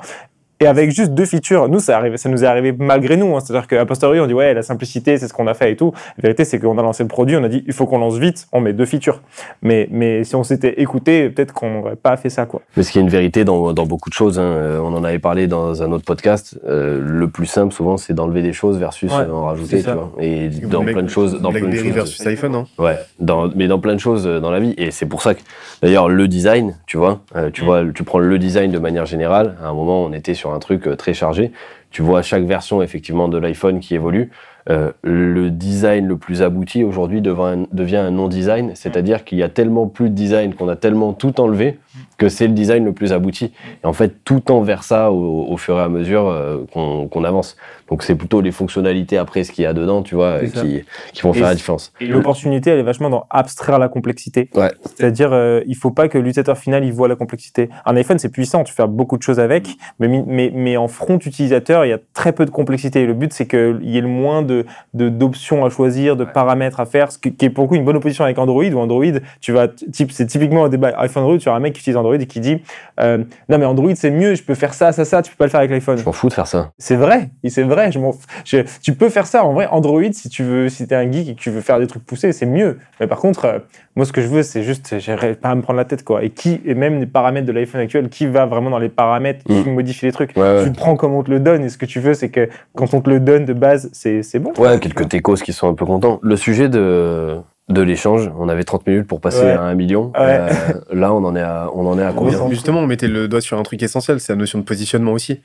[0.59, 3.35] Et avec juste deux features, nous, ça, arrive, ça nous est arrivé malgré nous.
[3.35, 3.39] hein.
[3.39, 5.91] C'est-à-dire qu'à posteriori, on dit, ouais, la simplicité, c'est ce qu'on a fait et tout.
[6.17, 8.17] La vérité, c'est qu'on a lancé le produit, on a dit, il faut qu'on lance
[8.17, 9.21] vite, on met deux features.
[9.61, 12.61] Mais, mais si on s'était écouté, peut-être qu'on n'aurait pas fait ça, quoi.
[12.77, 15.03] Mais ce qui est une vérité dans, dans beaucoup de choses, hein, euh, on en
[15.03, 18.77] avait parlé dans un autre podcast, euh, le plus simple souvent c'est d'enlever des choses
[18.77, 20.11] versus Ouais, euh, en rajouter, tu vois.
[20.19, 21.87] Et dans plein de choses, dans plein de choses.
[21.91, 22.65] versus iPhone, hein.
[22.77, 24.73] Ouais, dans, mais dans plein de choses dans la vie.
[24.77, 25.41] Et c'est pour ça que,
[25.81, 27.65] d'ailleurs, le design, tu vois, euh, tu Mm.
[27.65, 29.55] vois, tu prends le design de manière générale.
[29.63, 31.51] À un moment, on était sur un truc euh, très chargé.
[31.91, 34.31] Tu vois chaque version, effectivement, de l'iPhone qui évolue.
[34.69, 39.87] Euh, le design le plus abouti aujourd'hui devient un, non-design, c'est-à-dire qu'il y a tellement
[39.87, 41.79] plus de design qu'on a tellement tout enlevé
[42.17, 43.51] que c'est le design le plus abouti.
[43.83, 47.23] Et en fait, tout tend vers ça au, au fur et à mesure euh, qu'on
[47.23, 47.57] avance.
[47.89, 51.21] Donc c'est plutôt les fonctionnalités après ce qu'il y a dedans, tu vois, qui, qui
[51.21, 51.91] vont Et faire la différence.
[51.99, 54.49] Et l'opportunité, elle est vachement dans abstraire la complexité.
[54.55, 54.71] Ouais.
[54.95, 57.69] C'est-à-dire, euh, il faut pas que l'utilisateur final, il voit la complexité.
[57.85, 59.67] Un iPhone, c'est puissant, tu fais beaucoup de choses avec,
[59.99, 63.03] mais, mais, mais en front utilisateur, il y a très peu de complexité.
[63.03, 64.52] Et le but, c'est qu'il y ait le moins de,
[64.93, 67.75] de- d'options à choisir, de paramètres à faire, ce qui qui est pour le coup
[67.75, 69.03] une bonne opposition avec Android, où Android,
[69.41, 71.97] tu vas, type, c'est typiquement un débat iPhone Android, tu as un mec qui utilise
[71.97, 72.61] Android et qui dit,
[72.99, 73.17] euh,
[73.49, 75.49] non mais Android, c'est mieux, je peux faire ça, ça, ça, tu peux pas le
[75.51, 75.97] faire avec l'iPhone.
[75.97, 76.71] Je m'en fous de faire ça.
[76.77, 77.91] C'est vrai, c'est vrai.
[77.91, 79.67] Je m'en f- je- tu peux faire ça en vrai.
[79.71, 82.05] Android, si tu veux, si t'es un geek et que tu veux faire des trucs
[82.05, 82.77] poussés, c'est mieux.
[82.99, 83.59] Mais par contre, euh,
[83.95, 86.23] moi, ce que je veux, c'est juste, j'arrive pas à me prendre la tête, quoi.
[86.23, 89.43] Et qui, et même les paramètres de l'iPhone actuel, qui va vraiment dans les paramètres,
[89.45, 90.35] qui modifie les trucs?
[90.35, 90.39] Mm.
[90.41, 90.63] Ouais, ouais.
[90.63, 92.49] Tu le prends comme on te le donne, et ce que tu veux, c'est que
[92.75, 94.53] quand on te le donne de base, c'est c'est bon?
[94.57, 96.19] Ouais, quelques techos qui sont un peu contents.
[96.21, 97.37] Le sujet de,
[97.69, 99.51] de l'échange, on avait 30 minutes pour passer Ouais.
[99.51, 100.11] à un million.
[100.19, 100.39] Ouais.
[100.39, 100.47] Euh,
[100.93, 102.49] là, on en est à, on en est à combien?
[102.49, 105.39] Justement, on mettait le doigt sur un truc essentiel, c'est la notion de positionnement aussi.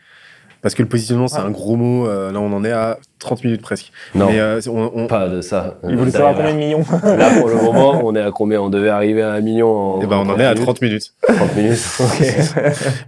[0.61, 1.47] Parce que le positionnement, c'est Ouais.
[1.47, 2.09] un gros mot.
[2.09, 3.93] euh, là, on en est à 30 minutes presque.
[4.17, 5.77] Non, Mais euh, on, on- pas de ça.
[5.89, 6.85] Il voulait Euh, savoir combien de millions.
[7.05, 8.61] Là, pour le moment, on est à combien?
[8.61, 11.13] On devait arriver à un million en, eh ben, on en est à 30 minutes.
[11.29, 11.79] 30 minutes.
[12.01, 12.27] Ok.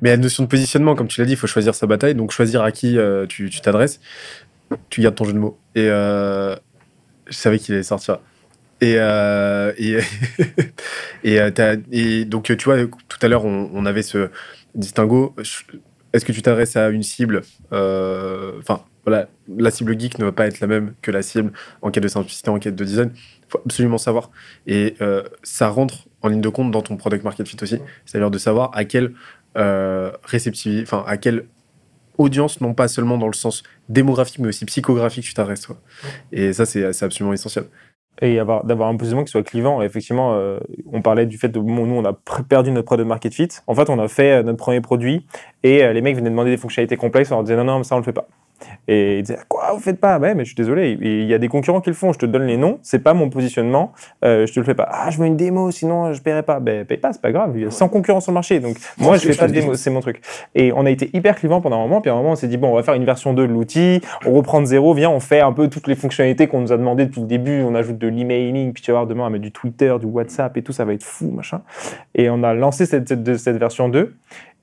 [0.01, 2.15] Mais la notion de positionnement, comme tu l'as dit, il faut choisir sa bataille.
[2.15, 3.99] Donc, choisir à qui euh, tu tu t'adresses.
[4.89, 5.59] Tu gardes ton jeu de mots.
[5.75, 6.55] Et euh,
[7.27, 8.19] je savais qu'il allait sortir.
[8.81, 9.99] Et, euh, et,
[11.25, 14.31] et, euh, et donc, tu vois, tout à l'heure, on, on avait ce
[14.75, 15.35] distinguo.
[16.13, 20.33] Est-ce que tu t'adresses à une cible euh, Enfin, voilà, la cible geek ne va
[20.33, 21.53] pas être la même que la cible
[21.83, 23.13] en quête de simplicité, en quête de design.
[23.15, 24.31] Il faut absolument savoir.
[24.67, 24.97] Et
[25.43, 27.79] ça rentre en ligne de compte dans ton product market fit aussi.
[28.05, 29.13] C'est-à-dire de savoir à quelle
[30.25, 31.47] réceptivité, enfin, à quelle
[32.21, 35.69] audience, non pas seulement dans le sens démographique, mais aussi psychographique, tu t'adresses.
[36.33, 37.65] Et ça, c'est absolument essentiel.
[38.23, 39.83] et avoir d'avoir un positionnement qui soit clivant.
[39.83, 40.59] Effectivement, euh,
[40.93, 42.13] on parlait du fait de nous on a
[42.49, 43.49] perdu notre product market fit.
[43.67, 45.27] En fait, on a fait euh, notre premier produit
[45.63, 47.31] et euh, les mecs venaient demander des fonctionnalités complexes.
[47.33, 48.29] On leur disait non non, mais ça on le fait pas.
[48.89, 50.19] Et ils disaient quoi vous faites pas?
[50.19, 50.99] Ouais, mais je suis désolé.
[51.01, 52.13] Il y a des concurrents qui le font.
[52.13, 52.79] Je te donne les noms.
[52.83, 53.93] C'est pas mon positionnement.
[54.25, 54.89] Euh, je te le fais pas.
[54.91, 56.61] Ah, je veux une démo, sinon je paierai pas.
[56.61, 57.53] Ben paye pas, c'est pas grave.
[57.55, 59.75] Il y a 100 concurrents sur le marché, donc moi je fais pas de démo.
[59.75, 60.21] C'est mon truc.
[60.55, 62.01] Et on a été hyper clivant pendant un moment.
[62.01, 63.53] Puis à un moment, on s'est dit bon, on va faire une version 2 de
[63.53, 64.01] l'outil.
[64.27, 64.95] On reprend de zéro.
[64.95, 67.63] Viens, on fait un peu toutes les fonctionnalités qu'on nous a demandé depuis le début.
[67.63, 68.73] On ajoute de l'emailing.
[68.73, 70.73] Puis tu vas voir demain, on va mettre du Twitter, du WhatsApp et tout.
[70.73, 71.63] Ça va être fou, machin.
[72.15, 74.15] Et on a lancé cette, cette, cette version 2.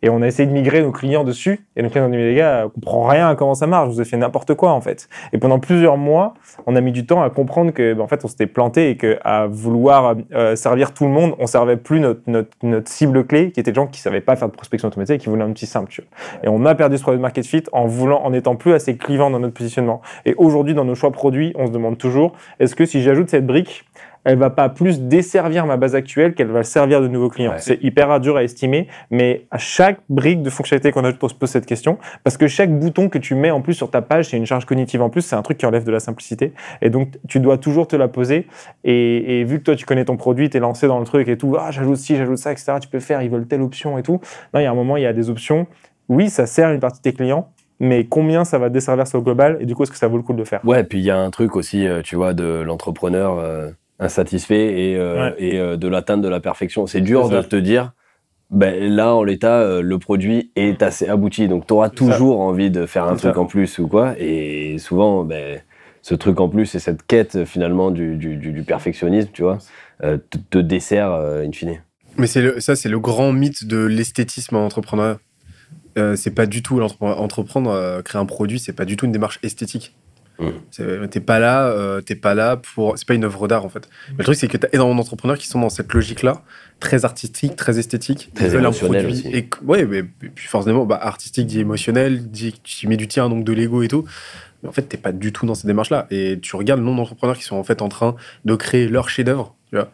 [0.01, 1.65] Et on a essayé de migrer nos clients dessus.
[1.75, 3.89] Et nos clients ont dit, les gars, on comprend rien à comment ça marche.
[3.89, 5.09] Vous avez fait n'importe quoi, en fait.
[5.33, 6.33] Et pendant plusieurs mois,
[6.65, 8.97] on a mis du temps à comprendre que, ben, en fait, on s'était planté et
[8.97, 13.25] que à vouloir euh, servir tout le monde, on servait plus notre, notre, notre cible
[13.25, 15.43] clé, qui était des gens qui savaient pas faire de prospection automatisée et qui voulaient
[15.43, 15.89] un petit simple.
[15.89, 16.41] Tu vois.
[16.43, 19.29] Et on a perdu ce product market fit en voulant, en étant plus assez clivant
[19.29, 20.01] dans notre positionnement.
[20.25, 23.45] Et aujourd'hui, dans nos choix produits, on se demande toujours, est-ce que si j'ajoute cette
[23.45, 23.85] brique,
[24.27, 27.53] elle va pas plus desservir ma base actuelle qu'elle va servir de nouveaux clients.
[27.53, 27.59] Ouais.
[27.59, 31.33] C'est hyper dur à estimer, mais à chaque brique de fonctionnalité qu'on ajoute, on se
[31.33, 34.29] pose cette question, parce que chaque bouton que tu mets en plus sur ta page,
[34.29, 36.89] c'est une charge cognitive en plus, c'est un truc qui enlève de la simplicité, et
[36.89, 38.47] donc tu dois toujours te la poser,
[38.83, 41.29] et, et vu que toi tu connais ton produit, tu es lancé dans le truc
[41.29, 43.97] et tout, ah j'ajoute ci, j'ajoute ça, etc., tu peux faire, ils veulent telle option
[43.97, 44.19] et tout.
[44.53, 45.67] Non, il y a un moment, il y a des options,
[46.09, 49.23] oui, ça sert une partie de tes clients, mais combien ça va desservir sur le
[49.23, 50.59] global, et du coup, est-ce que ça vaut le coup de le faire?
[50.65, 54.91] Ouais, puis il y a un truc aussi, euh, tu vois, de l'entrepreneur euh, insatisfait
[54.91, 55.35] et, euh, Ouais.
[55.39, 56.87] et euh, de l'atteinte de la perfection.
[56.87, 57.93] C'est dur de te dire,
[58.51, 61.47] ben, là, en l'état, euh, le produit est assez abouti.
[61.47, 61.95] Donc, tu auras ça.
[61.95, 63.39] toujours envie de faire un truc ça.
[63.39, 64.15] en plus ou quoi.
[64.19, 65.59] Et souvent, ben,
[66.01, 69.57] ce truc en plus et cette quête, finalement, du, du, du- du perfectionnisme, tu vois,
[70.03, 71.81] euh, te, te dessert euh, in fine.
[72.17, 75.19] Mais le- ça, c'est le grand mythe de l'esthétisme en entrepreneuriat.
[75.97, 79.05] Euh, c'est pas du tout l'entrepre- entreprendre, euh, créer un produit, c'est pas du tout
[79.07, 79.95] une démarche esthétique.
[80.71, 82.97] C'est- T'es pas là, euh, t'es pas là pour.
[82.97, 83.89] C'est pas une œuvre d'art en fait.
[84.11, 86.43] Mais le truc c'est que t'as énormément d'entrepreneurs qui sont dans cette logique-là,
[86.79, 89.35] très artistique, très esthétique, Très Ils veulent un émotionnel produit aussi.
[89.35, 93.07] Et, ouais, mais et puis forcément, bah, artistique dit émotionnel, dit que tu mets du
[93.07, 94.05] tien, donc de l'ego et tout.
[94.63, 96.07] Mais en fait, t'es pas du tout dans ces démarches-là.
[96.11, 99.09] Et tu regardes le nombre d'entrepreneurs qui sont en fait en train de créer leur
[99.09, 99.55] chef-d'œuvre.
[99.69, 99.89] Tu vois,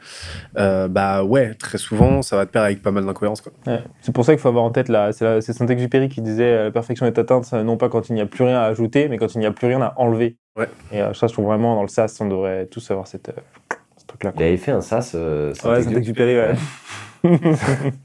[0.58, 3.44] Euh, bah ouais, très souvent, ça va te pair avec pas mal d'incohérences.
[3.66, 3.82] Ouais.
[4.02, 6.72] C'est pour ça qu'il faut avoir en tête, la- c'est Saint-Exupéry qui disait euh, la
[6.72, 9.18] perfection est atteinte, euh, non pas quand il n'y a plus rien à ajouter, mais
[9.18, 10.38] quand il n'y a plus rien à enlever.
[10.58, 10.68] Ouais.
[10.92, 13.76] Et euh, ça, je trouve vraiment dans le SaaS, on devrait tous avoir cette, euh,
[13.98, 14.32] ce truc-là.
[14.38, 15.14] Il avait fait un sas.
[15.16, 16.36] euh, Ouais, Saint-Exupéry.
[16.38, 16.54] Ouais.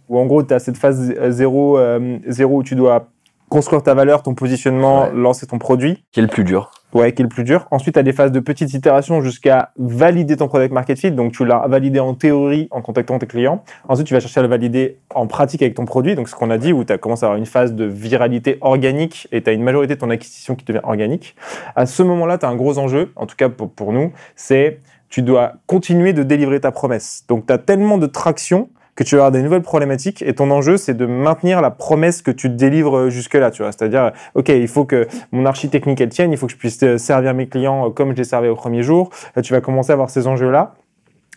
[0.08, 3.08] Où en gros, tu as cette phase zéro, euh, zéro où tu dois
[3.48, 5.12] construire ta valeur, ton positionnement, Ouais.
[5.14, 6.04] lancer ton produit.
[6.12, 7.66] Qui est le plus dur Ouais, qui est le plus dur.
[7.70, 11.10] Ensuite, tu as des phases de petites itérations jusqu'à valider ton product market fit.
[11.10, 13.62] Donc, tu l'as validé en théorie en contactant tes clients.
[13.88, 16.14] Ensuite, tu vas chercher à le valider en pratique avec ton produit.
[16.14, 18.56] Donc, ce qu'on a dit, où tu as commencé à avoir une phase de viralité
[18.62, 21.36] organique et tu as une majorité de ton acquisition qui devient organique.
[21.76, 24.80] À ce moment-là, tu as un gros enjeu, en tout cas pour, pour nous, c'est
[25.10, 27.24] tu dois continuer de délivrer ta promesse.
[27.28, 30.50] Donc, tu as tellement de traction que tu vas avoir des nouvelles problématiques et ton
[30.50, 33.70] enjeu, c'est de maintenir la promesse que tu délivres jusque-là, tu vois.
[33.70, 36.82] C'est-à-dire, OK, il faut que mon archi technique, elle tienne, il faut que je puisse
[36.82, 39.10] euh, servir mes clients euh, comme je les servais au premier jour.
[39.40, 40.74] Tu vas commencer à avoir ces enjeux-là.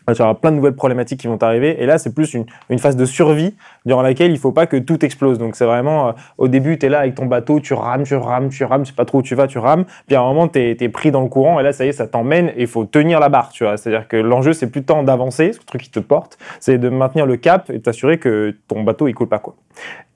[0.07, 1.81] Là, tu auras plein de nouvelles problématiques qui vont t'arriver.
[1.81, 2.45] Et là, c'est plus une,
[2.79, 5.37] phase de survie durant laquelle il faut pas que tout explose.
[5.37, 8.15] Donc, c'est vraiment, euh, au début, tu es là avec ton bateau, tu rames, tu
[8.15, 9.85] rames, tu rames, tu sais pas trop où tu vas, tu rames.
[10.07, 11.93] Puis à un moment, tu es, pris dans le courant et là, ça y est,
[11.93, 13.65] ça t'emmène et il faut tenir la barre, tu.
[13.75, 17.25] C'est-à-dire que l'enjeu, c'est plus tant d'avancer, ce truc qui te porte, c'est de maintenir
[17.25, 19.55] le cap et de t'assurer que ton bateau, il coule pas, quoi.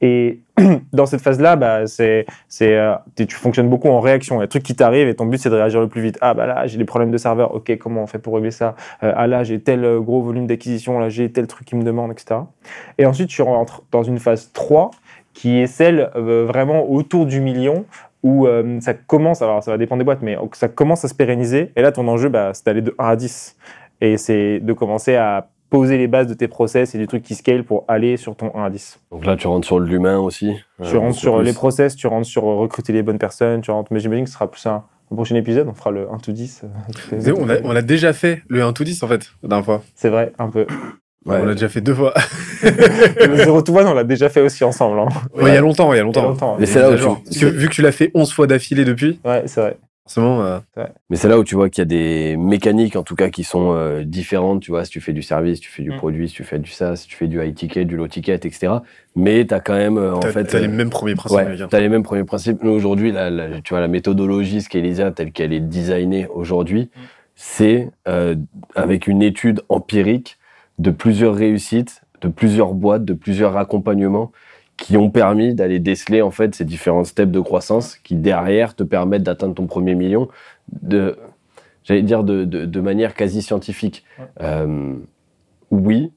[0.02, 0.42] Et
[0.94, 2.26] dans cette phase-là, bah, c'est,
[2.62, 4.36] euh, tu fonctionnes beaucoup en réaction.
[4.36, 6.02] Il y a des trucs qui t'arrivent et ton but, c'est de réagir le plus
[6.02, 6.18] vite.
[6.22, 7.54] Ah, bah là, j'ai des problèmes de serveur.
[7.56, 8.76] OK, comment on fait pour régler ça?
[9.04, 11.00] Euh, Ah, là, j'ai tel euh, gros volume d'acquisition.
[11.00, 12.42] Là, j'ai tel truc qui me demande, etc.
[12.98, 14.92] Et ensuite, tu rentres dans une phase 3
[15.34, 17.84] qui est celle vraiment autour du million
[18.24, 18.48] où
[18.80, 21.74] ça commence, alors ça va dépendre des boîtes, mais ça commence à se pérenniser.
[21.76, 23.58] Et là, ton enjeu, bah, c'est d'aller de 1 à 10.
[24.00, 27.36] Et c'est de commencer à poser les bases de tes process et du truc qui
[27.36, 29.00] scale pour aller sur ton 1 à 10.
[29.12, 30.54] Donc là, tu rentres sur l'humain aussi.
[30.84, 33.62] Tu Euh, rentres c'est sur plus- les process, tu rentres sur recruter les bonnes personnes,
[33.62, 36.08] tu rentres, mais j'imagine que ce sera plus un, un prochain épisode, on fera le
[36.12, 36.62] 1 to 10.
[36.64, 39.02] euh, toutes les- C'est bon, On a, on a déjà fait le 1 to 10
[39.04, 39.82] en fait, la dernière fois.
[39.96, 40.66] C'est vrai, un peu.
[41.26, 41.40] Ouais.
[41.42, 42.14] On l'a déjà fait deux fois.
[42.64, 45.00] le 0 to 1, on l'a déjà fait aussi ensemble.
[45.00, 45.08] hein.
[45.36, 46.58] Ouais, Il y a longtemps, il y a Il y a longtemps.
[46.60, 49.44] Mais c'est là où tu- vu que tu l'as fait 11 fois d'affilée depuis, Ouais,
[49.48, 49.78] c'est vrai.
[50.06, 50.44] Forcément.
[50.44, 50.60] euh,
[51.10, 53.44] Mais c'est là où tu vois qu'il y a des mécaniques, en tout cas, qui
[53.44, 54.62] sont euh, différentes.
[54.62, 55.98] Tu vois, si tu fais du service, tu fais du Mm.
[55.98, 58.36] produit, si tu fais du SaaS, si tu fais du high ticket, du low ticket,
[58.36, 58.74] etc.
[59.16, 60.44] Mais tu as quand même, euh, en fait.
[60.46, 61.38] t'as les euh, mêmes premiers principes.
[61.40, 62.64] Ouais, tu as les mêmes premiers principes.
[62.64, 67.00] Nous, aujourd'hui, la, la- tu vois, la méthodologie Scalisia telle qu'elle est designée aujourd'hui, Mm.
[67.36, 68.36] c'est euh,
[68.76, 70.38] avec une étude empirique
[70.80, 74.32] de plusieurs réussites, de plusieurs boîtes, de plusieurs accompagnements
[74.78, 78.84] qui ont permis d'aller déceler en fait ces différents steps de croissance qui derrière te
[78.84, 80.28] permettent d'atteindre ton premier million.
[80.82, 81.18] De...
[81.84, 84.04] j'allais dire de, de, de manière quasi scientifique.
[84.42, 84.96] Euh,
[85.72, 86.12] oui,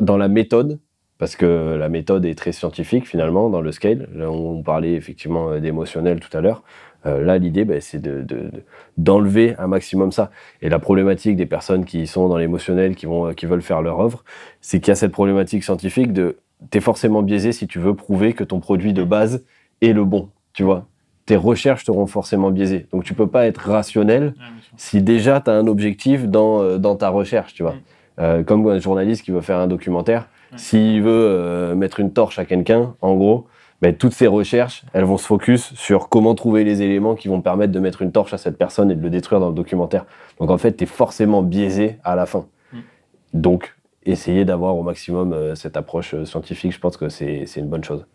[0.00, 0.78] dans la méthode,
[1.18, 4.08] parce que la méthode est très scientifique finalement dans le scale.
[4.14, 6.62] Là, on parlait effectivement euh, d'émotionnel tout à l'heure.
[7.06, 8.62] Euh, là, l'idée, ben, c'est de- de- de-
[8.98, 10.30] d'enlever un maximum ça.
[10.60, 14.00] Et la problématique des personnes qui sont dans l'émotionnel, qui, vont, qui veulent faire leur
[14.00, 14.24] œuvre,
[14.60, 16.38] c'est qu'il y a cette problématique scientifique de
[16.70, 19.44] t'es forcément biaisé si tu veux prouver que ton produit de base
[19.82, 20.86] est le bon, tu vois.
[21.26, 22.86] Tes recherches seront forcément biaisées.
[22.92, 24.34] Donc tu peux pas être rationnel
[24.76, 27.72] si déjà tu as un objectif dans, euh, dans ta recherche, tu vois.
[27.72, 27.80] Mm.
[28.18, 32.38] Euh, comme un journaliste qui veut faire un documentaire, s'il veut euh, mettre une torche
[32.38, 33.46] à quelqu'un, en gros,
[33.82, 37.42] ben, toutes ses recherches, elles vont se focus sur comment trouver les éléments qui vont
[37.42, 40.06] permettre de mettre une torche à cette personne et de le détruire dans le documentaire.
[40.40, 42.46] Donc en fait, tu es forcément biaisé à la fin.
[42.72, 42.78] Mm.
[43.34, 43.75] Donc,
[44.10, 47.84] essayer d'avoir au maximum euh, cette approche euh, scientifique, je pense que c'est une bonne
[47.84, 48.06] chose.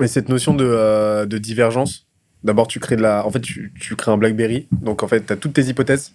[0.00, 2.06] Et cette notion de, euh, de divergence,
[2.42, 5.26] d'abord tu crées de la, en fait tu, tu crées un BlackBerry, donc en fait
[5.26, 6.14] tu as toutes tes hypothèses,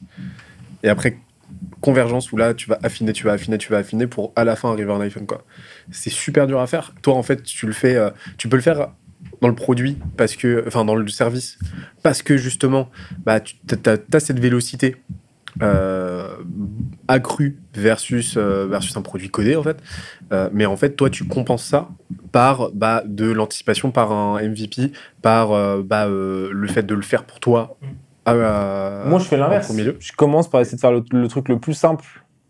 [0.84, 1.17] et après
[1.82, 4.55] convergence où là tu vas affiner, tu vas affiner, tu vas affiner pour à la
[4.55, 5.43] fin arriver à un iPhone quoi.
[5.91, 6.93] C'est super dur à faire.
[7.01, 7.97] Toi en fait tu le fais,
[8.38, 8.89] tu peux le faire
[9.41, 11.57] dans le produit parce que, enfin dans le service,
[12.03, 12.89] parce que justement
[13.26, 13.55] bah tu
[13.86, 14.97] as, cette vélocité.
[15.62, 16.30] Euh,
[17.07, 19.78] accrue versus, euh, versus un produit codé en fait
[20.32, 21.89] Euh, mais en fait toi tu compenses ça
[22.32, 24.91] par bah, de l'anticipation, par un MVP,
[25.24, 25.49] par
[25.84, 27.78] bah, le fait de le faire pour toi.
[28.26, 29.72] à- Moi, je fais l'inverse.
[29.99, 32.05] Je commence par essayer de faire le, le truc le plus simple.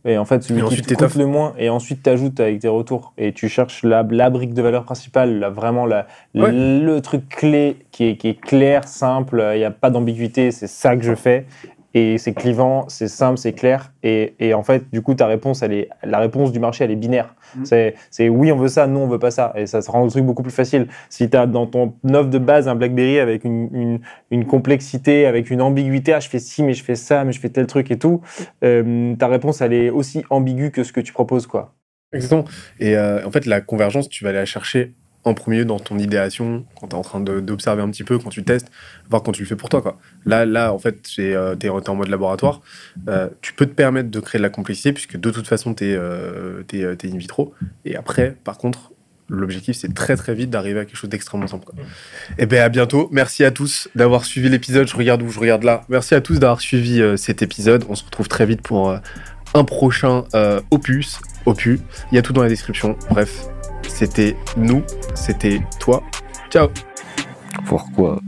[0.06, 1.54] Et en fait, celui Et qui te le moins.
[1.58, 3.14] Et ensuite, tu ajoutes avec tes retours.
[3.18, 6.52] Et tu cherches la, la brique de valeur principale, la- vraiment la, Ouais.
[6.52, 9.42] le truc clé qui est, qui est clair, simple.
[9.56, 10.52] Il n'y a pas d'ambiguïté.
[10.52, 11.46] C'est ça que je fais.
[11.94, 13.92] Et c'est clivant, c'est simple, c'est clair.
[14.04, 16.92] Et, et en fait, du coup, ta réponse, elle est, la réponse du marché, elle
[16.92, 17.36] est binaire.
[17.56, 17.66] Mhm.
[17.66, 19.54] C'est c'est oui, on veut ça, non, on veut pas ça.
[19.56, 20.88] Et ça, ça rend le truc beaucoup plus facile.
[21.10, 25.26] Si tu as dans ton offre de base un BlackBerry avec une, une, une complexité,
[25.26, 27.66] avec une ambiguïté, ah, je fais ci, mais je fais ça, mais je fais tel
[27.66, 28.22] truc et tout,
[28.64, 31.74] euh, ta réponse, elle est aussi ambiguë que ce que tu proposes, quoi.
[32.14, 32.46] Exactement.
[32.80, 34.94] Et euh, en fait, la convergence, tu vas aller la chercher
[35.30, 38.30] en premier dans ton idéation, quand tu es en train d'observer un petit peu, quand
[38.30, 38.70] tu testes,
[39.10, 39.98] voir quand tu le fais pour toi.
[40.26, 41.36] Là, là, en fait, tu es,
[41.70, 42.62] en mode laboratoire.
[43.08, 45.86] Euh, tu peux te permettre de créer de la complexité, puisque de toute façon, tu
[45.86, 47.54] es, in vitro.
[47.86, 48.92] Et après, par contre,
[49.30, 51.66] l'objectif, c'est très très vite d'arriver à quelque chose d'extrêmement simple.
[51.66, 51.76] Quoi.
[52.38, 53.10] Et bien, à bientôt.
[53.12, 54.88] Merci à tous d'avoir suivi l'épisode.
[54.88, 55.84] Je regarde où je regarde là.
[55.90, 57.86] Merci à tous d'avoir suivi euh, cet épisode.
[57.90, 58.98] On se retrouve très vite pour euh,
[59.54, 61.20] un prochain euh, opus.
[61.46, 61.80] Opus.
[62.12, 62.98] Il y a tout dans la description.
[63.10, 63.50] Bref,
[63.88, 64.84] c'était nous,
[65.16, 66.04] c'était toi.
[66.50, 66.70] Ciao
[67.66, 68.20] Pourquoi?